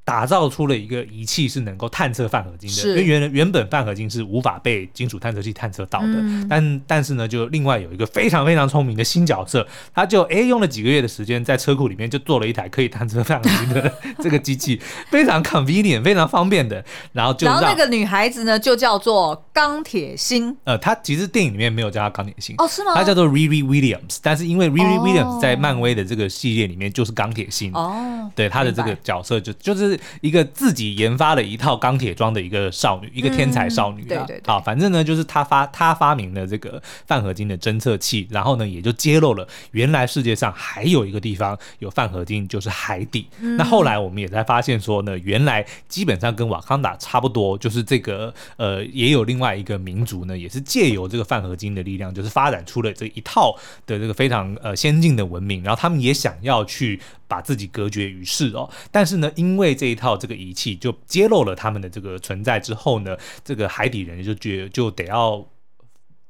[0.07, 13.93] 打造出了一个仪器是能够探测泛合金的，因为原原本泛合金是无法被金属探测器探测到的，嗯、但但是呢，就另外有一个非常非常聪明的新角色，他就哎用了几个月的时间，在车库里面就做了一台可以探测泛合金的
[14.23, 22.93] 这个机器，非常 convenient，非常方便的，然后就让然后那个女孩子呢就叫做钢铁心，呃，她其实电影里面没有叫她钢铁心哦，是吗？
[22.95, 27.73] 她叫做 Riri Williams，但是因为 Riri Williams 在漫威的这个系列里面就是钢铁心。
[27.73, 29.96] 哦，对，她的这个角色就就是。
[30.21, 34.05] 一个自己研发了一套钢铁装的一个少女，一个天才少女啊。
[34.05, 34.41] 嗯、对对对。
[34.45, 43.27] 好，反正呢，就是她发她发明了这个饭合金的侦测器，然后呢，也就揭露了原来世界上还有一个地方有饭合金，就是海底。
[43.39, 53.55] 嗯、那后来我们也才发现说呢，原来基本上跟瓦康达差不多，就是这个呃，也有另外一个民族呢，也是借由这个饭合金的力量，就是发展出了这一套
[53.85, 56.99] 的这个非常呃先进的文明，然后他们也想要去。
[57.27, 65.45] 把自己隔绝于世哦，但是呢，因为这一套这个仪器就揭露了他们的这个存在之后呢，这个海底人就觉就得要，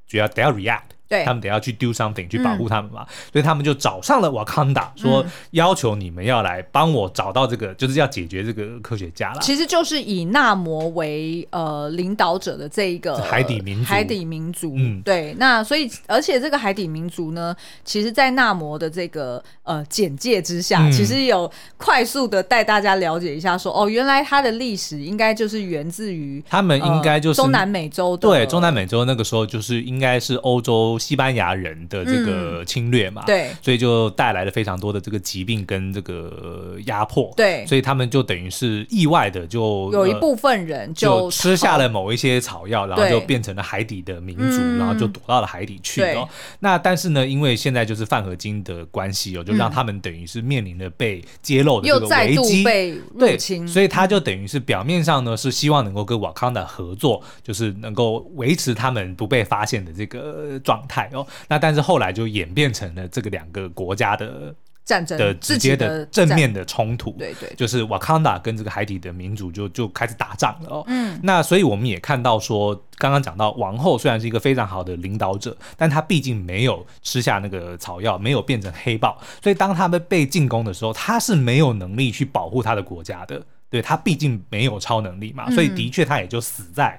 [0.07, 0.96] 就要得要 react。
[1.07, 9.39] 对，他们得要去 do something 去保护他们嘛，嗯、所以他们就找上了瓦坎达，说要求你们要来帮我找到这个，嗯、就是要解决这个科学家了。
[9.39, 14.73] 其实就是以纳摩为呃领导者的这一个海底民族，海底民族。
[14.75, 15.33] 嗯，对。
[15.39, 28.27] 那所以，而且这个海底民族呢，其实，在纳摩的这个呃简介之下，嗯、其实有快速的带大家了解一下说，说哦，原来它的历史应该就是源自于他们应该就是、呃、中南美洲的。
[28.27, 30.96] 对，中南美洲那个时候就是应该是欧洲。
[30.97, 46.27] 西班牙人的这个侵略嘛，嗯、对，所以就带来了非常多的这个疾病跟这个压迫，对，所以他们就等于是意外的就有一部分人就，就吃下了某一些草药，然后就变成了海底的民族，对然后就躲到了海底去哦。
[46.59, 60.77] 那但是呢，因为现在就是泛合金的关系哦，就让他们等于是面临了被揭露的这个危机，被入侵，对，所以他就等于是表面上呢是希望能够跟瓦康达合作，就是能够维持他们不被发现的这个状。
[60.87, 64.53] 态哦，那但是后来就演变成了这个两个国家的
[64.85, 70.83] 战争的直接的正面的冲突，对对，就是瓦康达跟这个海底的民主就就开始打仗了哦。
[70.87, 83.43] 嗯，那所以我们也看到说，刚刚讲到王后虽然是一个非常好的领导者，但她毕竟没有吃下那个草药，没有变成黑豹，所以当他们被进攻的时候，她是没有能力去保护她的国家的。
[83.69, 86.97] 对，她毕竟没有超能力嘛，所以的确她也就死在。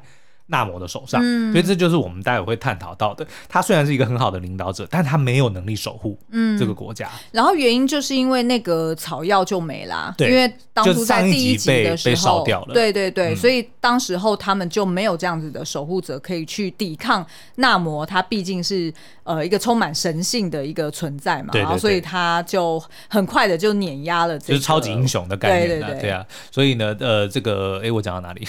[0.48, 3.26] 纳摩的手上，嗯、所以这就是我们待会会探讨到的。
[3.48, 6.18] 他虽然是一个很好的领导者，但他没有能力守护
[6.58, 7.06] 这个国家。
[7.06, 17.24] 嗯、然后原因就是因为那个草药就没啦，对因为当初在第一集的时候，掉了对对对，嗯、所以当时候他们就没有这样子的守护者可以去抵抗
[17.56, 18.04] 纳摩。
[18.06, 18.92] 他毕竟是
[19.24, 26.24] 呃一个充满神性的一个存在嘛，对对对，然后所以他就很快的就碾压了这个，就是超级英雄的概念，对对对，对啊。
[26.50, 28.46] 所以呢，呃，这个哎，我讲到哪里？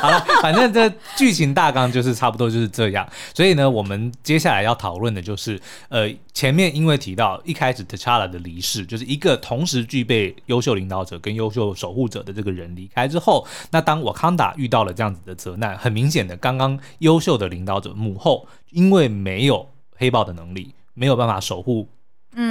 [0.00, 3.08] 好了，反正这剧情大纲就是差不多就是这样。
[3.32, 21.88] 所以呢，我们接下来要讨论的就是，呃，前面因为提到一开始 T'Challa 的离世，就是一个同时具备优秀领导者跟优秀守护者的这个人离开之后，那当瓦康达遇到了这样子的责难，很明显的，刚刚优秀的领导者母后因为没有黑豹的能力，没有办法守护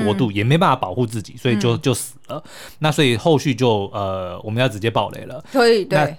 [0.06, 2.42] 国度，嗯、也没办法保护自己，所以就就死了。
[2.46, 5.44] 嗯、那所以后续就呃，我们要直接爆雷了。
[5.52, 6.16] 可以，对。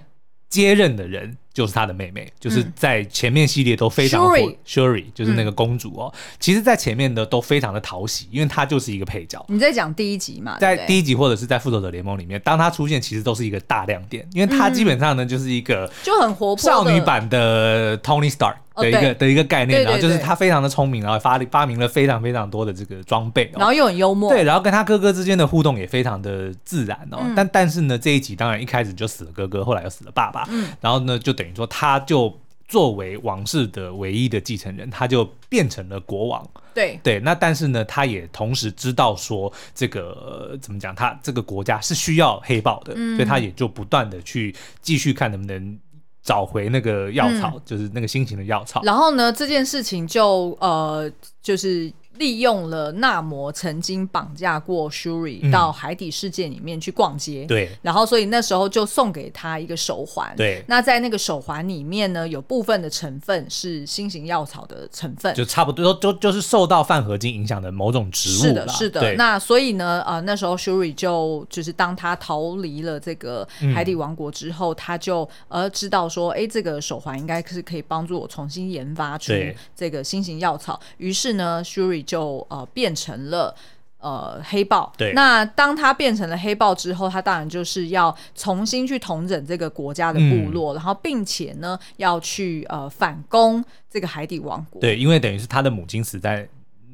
[0.53, 1.35] 接任的人。
[1.53, 4.35] 就是他的妹妹，就是在前面系列都非常火
[4.65, 6.11] ，Shuri 就是那个公主哦。
[6.39, 9.45] 其实，在前面的都非常的讨喜，因为她就是一个配角。
[9.47, 10.57] 你在讲第一集嘛？
[10.59, 18.55] 在第一集或者是在复仇者联盟里面，当她出现，其实都是一个大亮点，因为她基本上呢就是一个就很活泼少女版的 Tony Stark。
[18.75, 27.19] 的一个、oh, 的一个概念，然后就是他非常的聪明，然后发发明了非常非常多的这个装备，然后又很幽默，对，然后跟他哥哥之间的互动也非常的自然哦。
[27.21, 32.35] 嗯、但但是呢，这一集当然一开始就死了哥哥，后来又死了爸爸，嗯、然后呢，就等于说他就
[32.67, 36.47] 作为王室的唯一的继承人，他就变成了国王。
[36.73, 45.79] 对对，那但是呢，他也同时知道说这个、呃、怎么讲，他这个国家是需要黑豹的，嗯、所以他也就不断的去继续看能不能。
[46.25, 48.81] 找回那个药草，嗯、就是那个新型的药草。
[48.83, 51.91] 然后呢，这件事情就呃，就是。
[52.17, 60.63] 利用了纳摩曾经绑架过 Shuri 到海底世界里面去逛街，对，然后所以那时候就送给他一个手环，对。
[60.67, 68.41] 那在那个手环里面呢，有部分的成分是新型药草的成分，就差不多就就是受到泛合金影响的某种植物。
[68.43, 69.15] 是的，是的。
[69.15, 79.33] 那所以呢，呃，那时候 Shuri 就就是当他逃离了这个海底王国之后，嗯、他就呃知道说，哎，这个手环应该是可以帮助我重新研发出
[79.75, 80.79] 这个新型药草。
[80.97, 83.55] 于是呢，Shuri 就呃变成了
[83.99, 84.91] 呃黑豹。
[84.97, 94.79] 对，那当他变成了黑豹之后，他当然就是要重新去统整这个国家的部落，嗯、然后并且呢要去呃反攻这个海底王国。
[94.79, 96.47] 对，因为等于是他的母亲死在。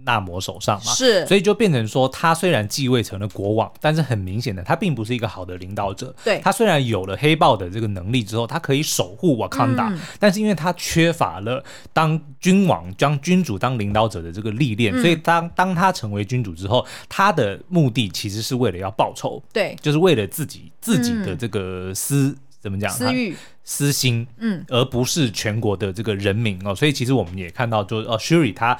[0.09, 6.15] 纳摩手上嘛，是，所以就变成说，他虽然继位成了国王，但是很明显的，他并不是一个好的领导者。
[6.23, 26.73] 对，他虽然有了黑豹的这个能力之后，他可以守护瓦坎达，嗯、但是因为他缺乏了当君王、将君主、当领导者的这个历练，嗯、所以当当他成为君主之后，他的目的其实是为了要报仇，对，就是为了自己自己的这个私、嗯、怎么讲私欲、私心，嗯，而不是全国的这个人民哦。
[26.73, 28.75] 所以其实我们也看到就，就哦，Shuri 他。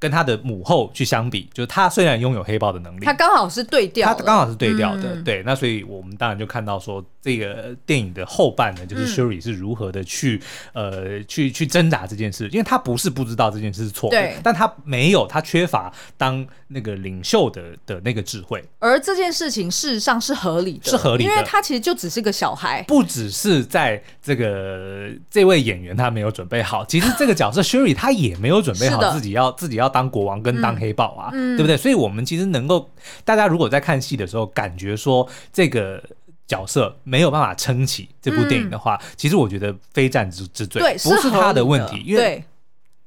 [0.00, 5.42] 跟他的母后去相比，就是他虽然拥有黑豹的能力，他刚好是对调，他刚好是对调的，嗯、对。
[5.44, 10.40] 那所以我们当然就看到说，这个电影的后半呢，就是 Shuri 是如何的去、
[10.74, 18.64] 嗯、呃去去挣扎这件事，因为他不是不知道这件事是错的，对但他没有，他缺乏当那个领袖的的那个智慧。
[18.78, 29.87] 而这件事情事实上是合理的，是合理的，因为他其实就只是个小孩，不只是在这个这位演员他没有准备好，其实这个角色 Shuri 他也没有准备好自己要自己要。
[29.88, 31.76] 当国王跟当黑豹啊，嗯、对不对？
[31.76, 32.90] 所以，我们其实能够，
[33.24, 36.02] 大家如果在看戏的时候，感觉说这个
[36.46, 42.42] 角色没有办法撑起这部电影的话，嗯、其实我觉得非战之之罪，对，不是他的问题，因为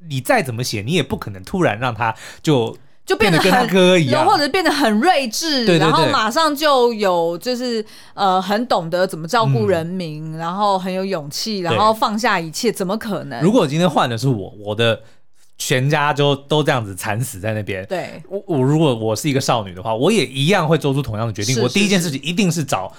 [0.07, 13.41] 你再怎么写，你也不可能突然让他就就变得跟他哥一样，或者变得很睿智，对对对，然后马上就有就是呃，很懂得怎么照顾人民，嗯、然后很有勇气，然后放下一切，怎么可能？
[13.41, 15.01] 如果今天换的是我，我的。
[15.63, 17.86] 全家就都这样子惨死在那边。
[17.86, 21.54] 对，我我如果我是一个少女的话，我也一样会做出同样的决定。
[21.54, 22.91] 是是是，我第一件事情一定是找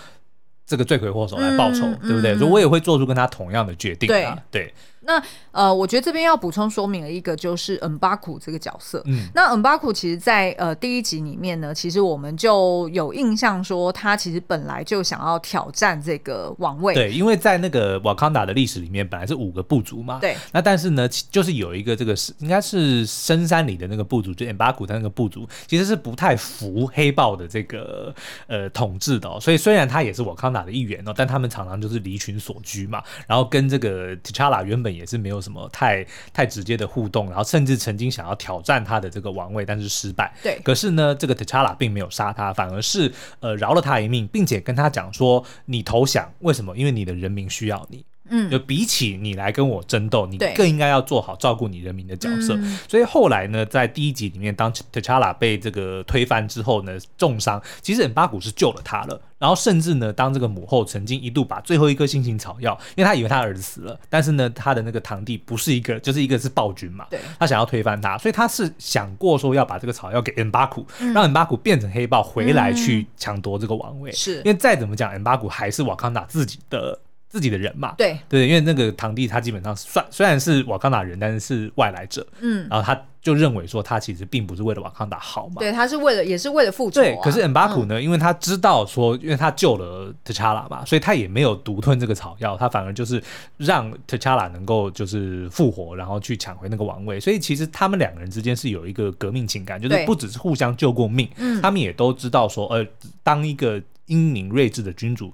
[0.64, 2.38] 这个罪魁祸首来报仇，嗯、对不对？
[2.38, 4.38] 所以、嗯、我也会做出跟他同样的决定啊。
[4.48, 4.62] 对。
[4.62, 9.02] 对那呃，我觉得这边要补充说明的一个就是恩巴库这个角色。
[9.06, 16.94] 嗯，那恩巴库其实在，在呃第一集里面呢，其实我们就有印象说，他其实本来就想要挑战这个王位。
[16.94, 20.20] 对，因为在那个瓦康达的历史里面，本来是五个部族嘛。
[20.20, 20.36] 对。
[20.52, 28.14] 那但是呢，就是有一个这个是应该是深山里的那个部族，就恩巴库他那个部族，其实是不太服黑豹的这个
[28.46, 29.38] 呃统治的哦。
[29.40, 34.91] 所以虽然他也是瓦康达的一员哦，但他们常常就是离群所居嘛，然后跟这个 T'Challa 原本。
[34.94, 40.33] 也是没有什么太太直接的互动，然后甚至曾经想要挑战他的这个王位，但是失败。
[40.42, 46.76] 对，可是呢，这个 T'Challa 并没有杀他，反而是呃饶了他一命，并且跟他讲说：“你投降，为什么？
[46.76, 52.54] 因为你的人民需要你。”嗯，就比起你来跟我争斗，你更应该要做好照顾你人民的角色。
[52.56, 59.20] 嗯、所以后来呢，在第一集里面，当 T'Challa 被这个推翻之后呢，重伤，其实恩巴古是救了他了。
[59.38, 74.12] 然后甚至呢，当这个母后曾经一度把最后一颗星星草药，因为他以为他儿子死了，但是呢，他的那个堂弟不是一个，就是一个是暴君嘛，对，他想要推翻他，所以他是想过说要把这个草药给恩巴古，嗯、让恩巴古变成黑豹回来去抢夺这个王位。
[74.12, 76.98] 是、嗯、因为再怎么讲，恩巴古还是瓦康达自己的。
[77.32, 78.18] 自己的人嘛，对。
[78.28, 87.04] 对，因为那个堂弟他基本上算虽然是瓦康达人，但是是外来者，嗯，然后他就认为说他其实并不是为了瓦康达好嘛，对，他是为了也是为了复仇、啊。
[87.04, 93.22] 对，可是恩巴库呢，嗯、因为他知道说，因为他救了 T'Challa 嘛，所以他也没有独吞这个草药，他反而就是
[93.56, 97.18] 让 T'Challa 能够就是复活，然后去抢回那个王位。
[97.18, 102.86] 所以其实他们两个人之间是有一个革命情感，就是不只是互相救过命，嗯，他们也都知道说，呃，
[103.22, 105.32] 当一个英明睿智的君主。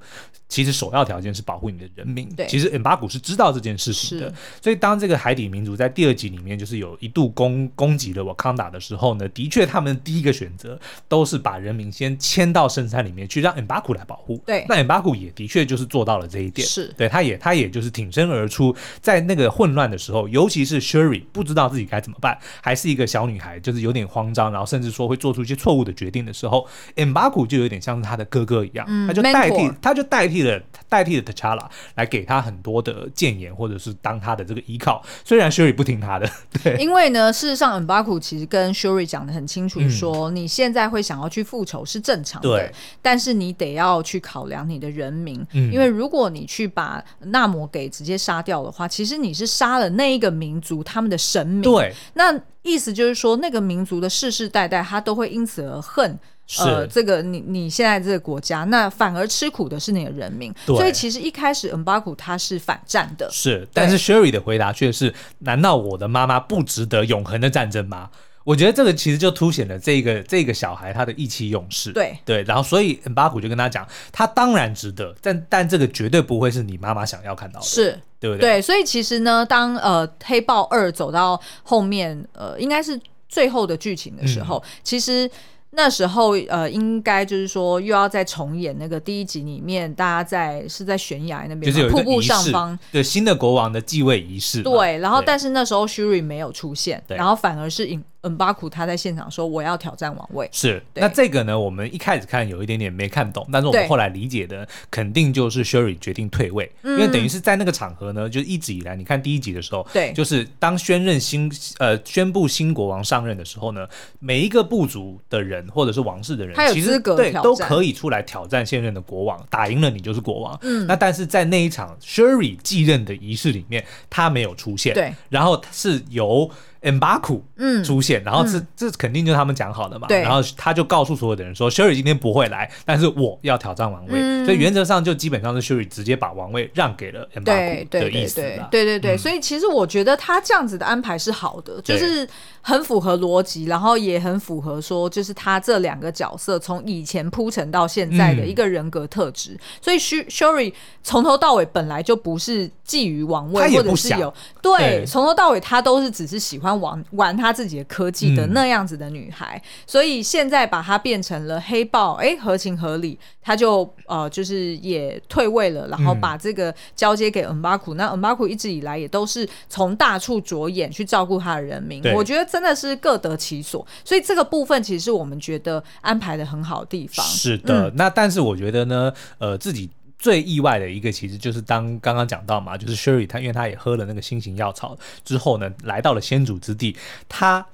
[0.49, 2.27] 其实首要条件是保护你的人民。
[2.35, 4.33] 对，其实恩巴古是知道这件事情的。
[4.63, 14.43] 所以当这个海底民族在第二集里面就是有一度攻攻击了我康达的时候呢，的确他们第一个选择都是把人民先迁到深山里面去，让恩巴古来保护。
[14.47, 16.67] 对，那恩巴古也的确就是做到了这一点。
[16.67, 35.05] 是，对，他也他也就是挺身而出，在那个混乱的时候，尤其是 Sherry 不知道自己该怎么办，还是一个小女孩，就是有点慌张，然后甚至说会做出一些错误的决定的时候，恩巴古就有点像是他的哥哥哥一样，嗯、他就代替他就代替了代替了 T'Challa 来给他很多的谏言，或者是当他的这个依靠。
[35.25, 36.29] 虽然 Shuri 不听他的，
[36.63, 42.73] 对，因为呢，事实上 M'Baku 其实跟 Shuri 讲的很清楚说，说、嗯、你现在会想要去复仇是正常的，对，
[43.03, 56.19] 但是你得要去考量你的人民，嗯、因为如果你去把纳摩给直接杀掉的话，其实你是杀了那一个民族他们的神明，对，那意思就是说，那个民族的世世代代他都会因此而恨。
[56.51, 60.53] 是呃，这个你你现在这个国家，那反而吃苦的是你的人民。
[60.65, 63.69] 所以其实一开始 M'Baku 他是反战的，是。
[63.75, 68.09] 但是 Sherry 的回答却是：难道我的妈妈不值得永恒的战争吗？
[68.45, 71.93] 我觉得这个其实就凸显了这个这个小孩他的意气用事。
[71.93, 78.53] 对对，然后所以 M'Baku 就跟他讲，他当然值得，但但这个绝对不会是你妈妈想要看到的，是对不对？
[78.55, 85.31] 对，所以其实呢，当呃黑豹二走到后面，呃，应该是最后的剧情的时候，嗯、其实。
[85.79, 94.61] 那时候，呃，应该就是说，又要再重演那个第一集里面，大家在是在悬崖那边，就是有瀑布上方，对新的国王的继位仪式。
[94.65, 98.03] 对，然后但是那时候 Shuri 没有出现，然后反而是引。
[98.23, 101.59] 恩巴库他在现场说：“我要挑战王位。”是，那这个呢？
[101.59, 113.87] 我们一开始看有一点点没看懂，但是我们后来理解的肯定就是 Sherry 决定退位，因为等于是在那个场合呢，就一直以来，你看第一集的时候，对，就是当宣任新呃宣布新国王上任的时候呢，
[114.19, 120.59] 每一个部族的人或者是王室的人，他有资格对都可以出来挑战现任的国王，打赢了你就是国王。
[120.63, 126.51] 嗯，那但是在那一场 Sherry 继任的仪式里面，他没有出现，对，然后是由。
[126.81, 130.07] M'Baku 嗯出现，然后这、嗯、这肯定就是他们讲好的嘛。
[130.07, 138.37] 对，然后他就告诉所有的人说，Sherry 今天不会来，但是我要挑战王位，嗯、所以原则上就基本上是 Sherry 直接把王位让给了 M'Baku 的意思。
[138.41, 142.29] 对对对，对对对，所以其实我觉得他这样子的安排是好的，就是
[142.63, 149.55] 很符合逻辑，然后也很符合说，就是他这两个角色从以前铺陈到现在的一个人格特质。
[149.55, 150.73] 嗯、所以 Sherry
[151.03, 156.68] 从头到尾本来就不是觊觎王位，或者是有对，从头到尾他都是只是喜欢。
[156.75, 163.19] 玩玩他自己的科技的那样子的女孩，嗯、所以现在把她变成了黑豹，哎、欸，合情合理。
[163.41, 167.95] 他就呃，就是也退位了，然后把这个交接给恩巴库。
[167.95, 173.87] 那恩巴库一直以来也都是从大处着眼去照顾他的人民，我觉得真的是各得其所。
[174.05, 177.25] 所以这个部分其实是我们觉得安排的很好的地方。
[177.25, 179.89] 是的，嗯、那但是我觉得呢，呃，自己。
[180.19, 186.97] 最意外的一个，其实就是当刚刚讲到嘛，就是 Sherry 他，因为他也喝了那个新型药草之后呢，来到了先祖之地，
[187.29, 187.67] 他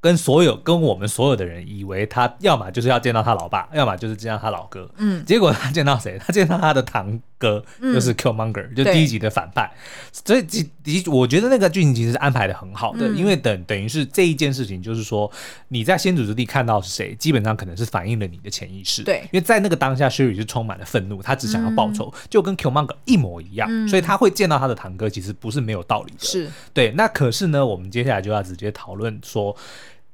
[0.00, 6.18] 跟所有跟我们所有的人以为他要么就是要见到他老爸，要么就是见到他老哥，嗯，结果他见到谁？
[6.18, 7.20] 他见到他的堂。
[7.42, 9.68] 哥就是 Killmonger，、嗯、就第一集的反派，
[10.12, 15.28] 所以第第我觉得那个剧情其实是安排的很好的，嗯、因为等等于是这一件事情，就是说
[15.68, 19.02] 你在先祖之地看到是谁，基本上可能是反映了你的潜意识。
[19.02, 26.24] 对，因为在那个当下，Shuri 是充满了愤怒，他只想要报仇，嗯、就跟 Killmonger 一模一样，嗯、所以他会见到他的堂哥，其实不是没有道理的。
[26.24, 29.56] 是对，那可是呢，我们接下来就要直接讨论说，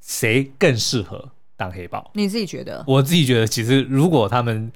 [0.00, 2.10] 谁更适合当黑豹？
[2.14, 2.82] 你自己觉得？
[2.86, 4.72] 我自己觉得，其实如果他们。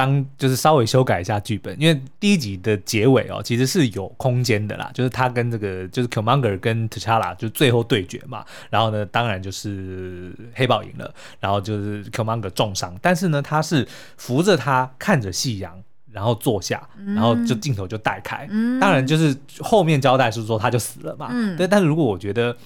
[0.00, 4.90] 当就是稍微修改一下剧本，因为第一集的结尾哦，其实是有空间的啦。
[4.94, 13.86] 就是他跟这个就是 Killmonger 跟 T'Challa 就最后对决嘛，然后呢，当然就是黑豹赢了，然后就是 Killmonger 重伤，但是呢，他是
[14.16, 15.78] 扶着他看着夕阳，
[16.10, 18.48] 然后坐下，然后就镜头就带开。
[18.50, 21.28] 嗯、当然就是后面交代是说他就死了嘛。
[21.30, 21.68] 嗯，对。
[21.68, 22.56] 但是如果我觉得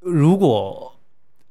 [0.00, 0.91] 如果。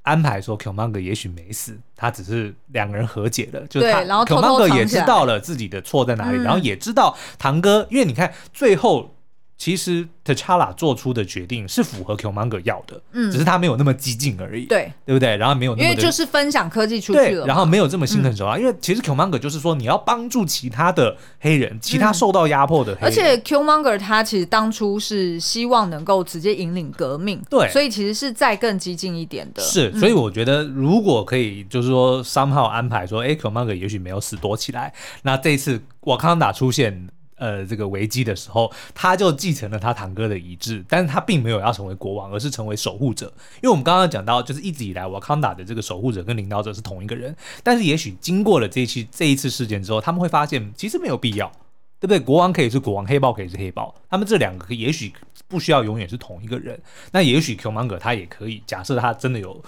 [0.04, 9.16] 安排说，Killmonger 也许没死，他只是两个人和解了，就是他 Killmonger 也知道了自己的错在哪里，嗯、然后也知道堂哥，因为你看最后。
[9.62, 15.38] 其实 T'Challa 做出的决定是符合 Killmonger 要的，嗯，只是他没有那么激进而已，对，对不对？
[15.38, 34.92] 然后没有那么，因为就是分享科技出去了，然后没有这么心狠手辣，因为其实 Killmonger 就是说你要帮助其他的黑人，其他受到压迫的黑人，而且 Killmonger 他其实当初是希望能够直接引领革命，对，所以其实是再更激进一点的，是，所以我觉得如果可以，就是说 somehow 安排说，哎，Killmonger 也许没有死，躲起来，
[35.22, 37.10] 那这一次瓦康达出现。
[37.42, 43.34] 呃，这个危机的时候，他就继承了他堂哥的遗志，但是他并没有要成为国王，而是成为守护者。
[43.56, 51.52] 因为我们刚刚讲到，就是一直以来瓦坎达的这个守护者跟领导者是同一个人，但是也许经过了这一期这一次事件之后，他们会发现其实没有必要，
[52.00, 52.20] 对不对？
[52.20, 55.12] 国王可以是国王，黑豹可以是黑豹，他们这两个也许
[55.48, 56.80] 不需要永远是同一个人。
[57.12, 59.60] 那也许 Killmonger 他也可以，假设他真的有。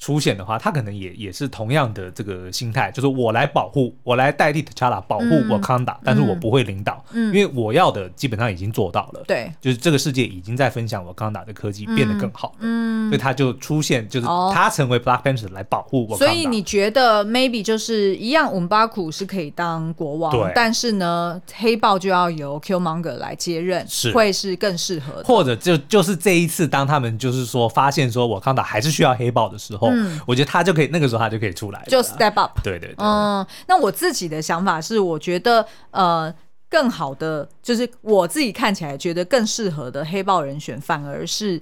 [0.00, 16.32] 出现的话，他可能也也是同样的这个心态，就是我来保护，我来代替 T'Challa 保护我康达，但是我不会领导，嗯，因为我要的基本上已经做到了，对，就是这个世界已经在分享我康达的科技变得更好，嗯，所以他就出现，就是他成为 Black Panther 来保护瓦坎达。
[16.32, 24.10] 所以你觉得 maybe 就是一样，温巴库是可以当国王，对，但是呢，黑豹就要由 Killmonger 来接任，是。
[24.12, 29.89] 会是更适合的，或者就就是这一次，当他们就是说发现说我康达还是需要黑豹的时候。
[29.92, 32.58] 嗯，我觉得他就可以，那个时候他就可以出来，就 step up。
[32.62, 32.94] 对对对。
[32.98, 36.32] 嗯，那我自己的想法是，我觉得呃，
[36.68, 41.60] 更好的就是我自己看起来觉得更适合的黑豹人选，反而是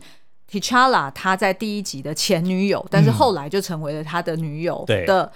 [0.51, 5.31] T'Challa 他在第一集的前女友，但是后来就成为了他的女友的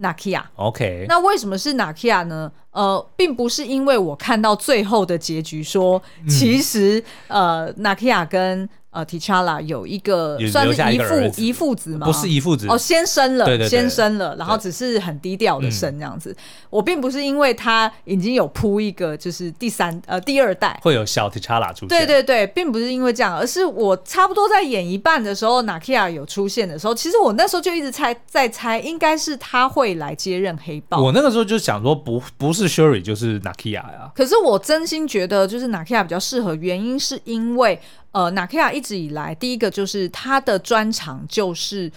[0.00, 0.42] Nakia。
[0.56, 2.50] OK，那为什么是 Nakia 呢？
[2.78, 12.06] 呃，并不是因为我看到最后的结局说，其实、嗯、呃 Nakia 跟呃，T'Challa 有一个算是遗父遗父子吗？
[12.06, 12.66] 不是遗父子。
[12.68, 13.68] 哦，先生了，对对对。
[13.68, 16.34] 先生了，然后只是很低调的生这样子。
[16.70, 20.80] 我并不是因为他已经有铺一个，就是第三呃第二代。
[20.82, 31.02] 会有小 T'Challa 出现，对对对，并不是因为这样，而是我差不多在演一半的时候，Nakia 有出现的时候，其实我那时候就一直猜在猜，应该是他会来接任黑豹。
[31.02, 34.12] 我那个时候就想说，不不是 Shuri 就是 Nakia 呀。
[34.14, 37.80] 可是我真心觉得，就是 Nakia 比较适合，原因是因为。
[38.10, 41.92] 呃，Nakia 一直以来，第一个就是他的专长就是，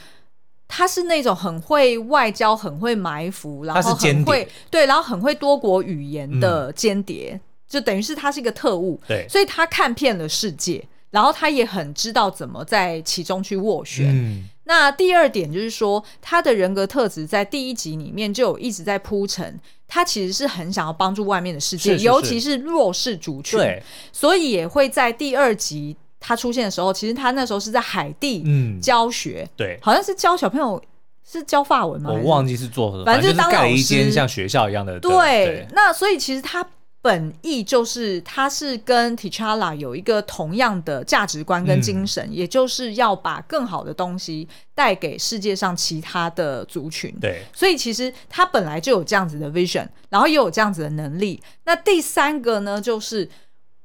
[0.67, 14.09] 他是那种很会外交、很会埋伏，然后很会对，然后很会多国语言的间谍，嗯、就等于是他是一个特务，对，所以他看遍了世界，然后他也很知道怎么在其中去斡旋。
[14.09, 19.59] 嗯、那第二点就是说，他的人格特质在第一集里面就有一直在铺陈。
[19.93, 23.83] 他其实是很想要帮助外面的世界，是是是尤其是弱势族群，对
[24.13, 28.41] 所以也会在第二集他出现的时候，其实他那时候是在海地
[28.81, 30.81] 教学，嗯、对，好像是教小朋友
[31.29, 32.09] 是教法文吗？
[32.09, 34.97] 我忘记是做什么，反正就是盖了一间像学校一样的。
[35.01, 36.65] 对，对那所以其实他。
[37.01, 47.13] 本意就是，他是跟 T'Challa 有一个同样的价值观跟精神，嗯、也就是要把更好的东西带给世界上其他的族群。
[47.19, 51.41] 对，所以其实他本来就有这样子的 vision，然后也有这样子的能力。
[51.65, 53.29] 那第三个呢，就是。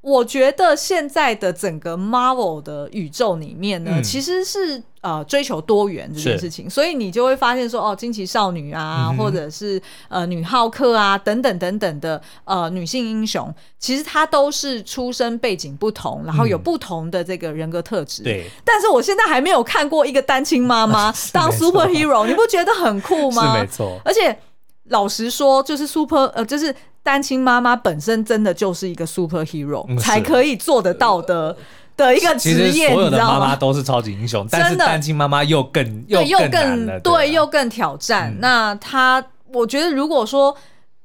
[0.01, 18.23] 我觉得现在的整个 Marvel 的宇宙里面呢，嗯、其实是呃追求多元这件事情，所以你就会发现说，哦，惊奇少女啊，嗯、或者是呃女浩克啊，等等等等的呃女性英雄，其实她都是出身背景不同，然后有不同的这个人格特质。
[18.23, 23.55] 对、嗯，但是我现在还没有看过一个单亲妈妈 当 superhero，你不觉得很酷吗？
[23.57, 24.39] 是没错，而且
[24.85, 26.73] 老实说，就是 super 呃，就是。
[27.07, 31.55] 单亲妈妈本身真的就是一个 superhero，嗯、才可以做得到的
[31.95, 32.69] 的一个职业。
[32.69, 38.33] 其实所有的妈妈都是超级英雄，但是单亲妈妈又更又更，又更对，又更挑战。
[38.33, 40.53] 嗯、那她，我觉得如果说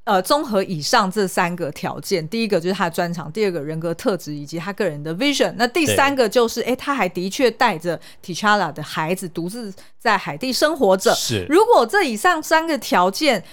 [0.02, 11.14] 呃，综合以上这三个条件，第一个就是她的专长，第二个人格特质以及她个人的 vision，那第三个就是哎对，他还的确带着 T'Challa 的孩子独自在海地生活着。
[11.14, 13.44] 是，如果这以上三个条件。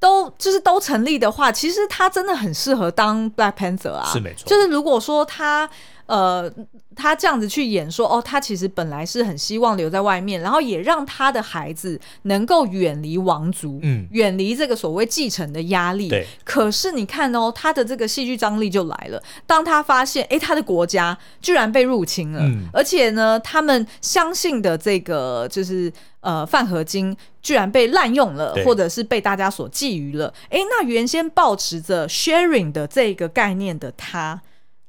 [0.00, 4.48] 都就是都成立的话，其实他真的很适合当 Black Panther 啊，是没错。
[4.48, 5.68] 就是如果说他
[6.06, 6.50] 呃
[6.96, 16.08] 他这样子去演说，哦，他其实本来是很希望留在外面，然后也让他的孩子能够远离王族，嗯，远离这个所谓继承的压力。
[16.08, 16.26] 对。
[16.44, 19.22] 可是你看哦，他的这个戏剧张力就来了。
[19.46, 25.92] 当他发现，哎，他的国家居然被入侵了，嗯，而且呢，他们相信的这个就是。
[26.20, 30.32] 呃，饭合金居然被滥用了，或者是被大家所觊觎了。
[30.50, 34.42] 哎，那原先抱持着 sharing 的这个概念的他，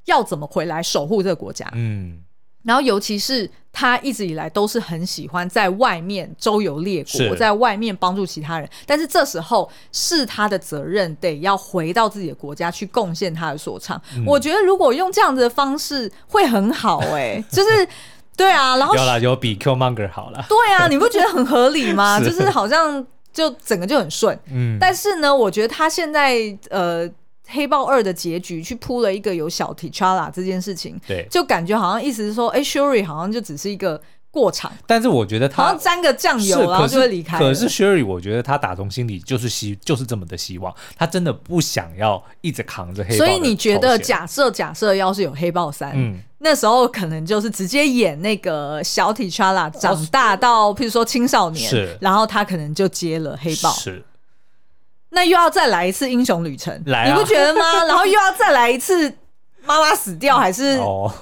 [0.05, 1.69] 要怎么回来守护这个国家？
[1.73, 2.19] 嗯，
[2.63, 14.01] 然后尤其是他一直以来都是很喜欢在外面周游列国，在外面帮助其他人，但是这时候是他的责任，得要回到自己的国家去贡献他的所长。
[14.17, 17.87] 嗯、我觉得如果用这样子的方式会很好、欸，哎，就是。
[18.37, 20.45] 对啊，然后有了有比 Killmonger 好了。
[20.49, 22.19] 对啊，你不觉得很合理吗？
[22.23, 24.37] 是就是好像就整个就很顺。
[24.51, 26.35] 嗯，但是呢，我觉得他现在
[26.69, 27.09] 呃
[27.47, 34.01] 黑豹二的结局去铺了一个有小 T'Challa 这件事情，对，就感觉好像意思是说，哎，Shuri 好像就只是一个。
[34.33, 37.37] 过场，但是我觉得他好像沾个酱油，然后就会离开。
[37.37, 43.25] 可是 Shuri，我觉得他打从心里就是希，就是这么的希望，他真的不想要一直扛着黑豹。
[43.25, 54.03] 所以你觉得，假设假设要是有黑豹三，嗯，那时候可能就是直接演那个小 T'Challa 长大到，譬如说青少年，是，然后他可能就接了黑豹，是。
[55.09, 57.61] 那又要再来一次英雄旅程，来啊，你不觉得吗？
[57.85, 59.13] 然后又要再来一次。
[59.63, 60.79] 妈妈死掉还是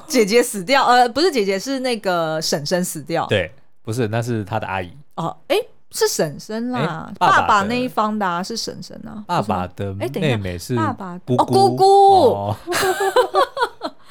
[0.08, 0.82] 姐姐死掉？
[0.86, 3.26] 哦、呃，不是姐姐，是那个婶婶死掉。
[3.28, 3.52] 对，
[3.84, 4.90] 不是，那是他的阿姨。
[5.16, 5.58] 哦，哎，
[5.92, 9.22] 是婶婶啦，爸爸那一方的啊是婶婶啊。
[9.28, 12.56] 爸爸的妹妹是爸爸姑姑姑。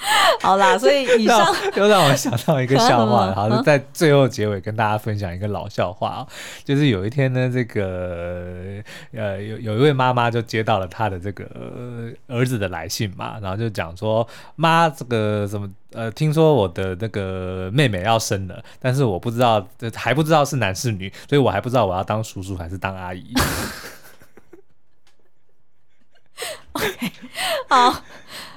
[0.40, 6.26] 好啦，所以以上又让我想到一个笑话， 好像在最后结尾跟大家分享一个老笑话啊，
[6.64, 8.82] 就是有一天呢，这个
[9.12, 11.44] 呃有有一位妈妈就接到了她的这个
[12.28, 23.32] 儿子的来信嘛，然后就讲说妈，这个什么呃，听说我的那个妹妹要生了，但是我不知道还不知道是男是女，所以我还不知道我要当叔叔还是当阿姨。
[26.72, 27.12] OK，
[27.68, 28.02] 好。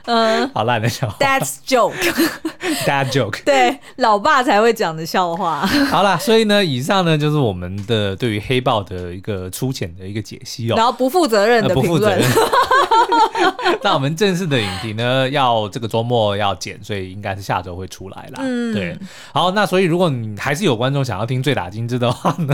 [0.06, 1.16] 嗯，好烂的笑话。
[1.20, 3.44] That's joke，That joke。
[3.44, 5.66] 对，老爸才会讲的笑话。
[5.90, 10.76] 好啦，所以呢，以上呢就是我们的对于黑豹的一个粗浅的一个解析哦。
[10.76, 11.88] 然后不负责任的评论。
[11.88, 12.22] 不负责任。
[13.84, 18.40] 那我们正式的影评呢，要这个周末要剪，所以应该是下周会出来啦。
[18.40, 18.98] 嗯，对。
[19.34, 22.54] 好，那所以如果你还是有观众想要听最打金枝的话呢，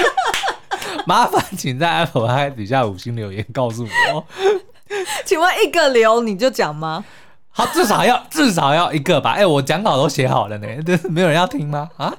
[1.06, 4.24] 麻烦请在 Apple 底下五星留言告诉我。
[5.24, 7.04] 请问一个流你就讲吗？
[7.50, 9.32] 好，至少要 至少要一个吧。
[9.32, 11.88] 哎、欸，我讲稿都写好了呢， 对，没有人要听吗？
[11.96, 12.14] 啊？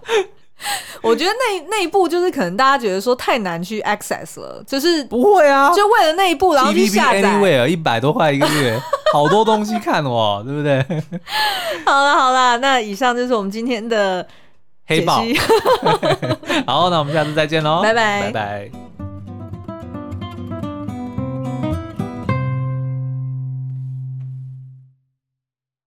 [1.01, 7.21] 我觉得那那一步就是可能大家觉得说太难去 access 了，就是不会啊，就为了那一步然后去下载
[7.69, 8.77] 一百多块一个月，
[9.13, 10.85] 好多东西看哦，对不对？
[11.85, 14.27] 好了好了，那以上就是我们今天的
[14.87, 15.23] 黑豹。
[16.67, 18.88] 好，那我们下次再见喽，拜拜拜拜。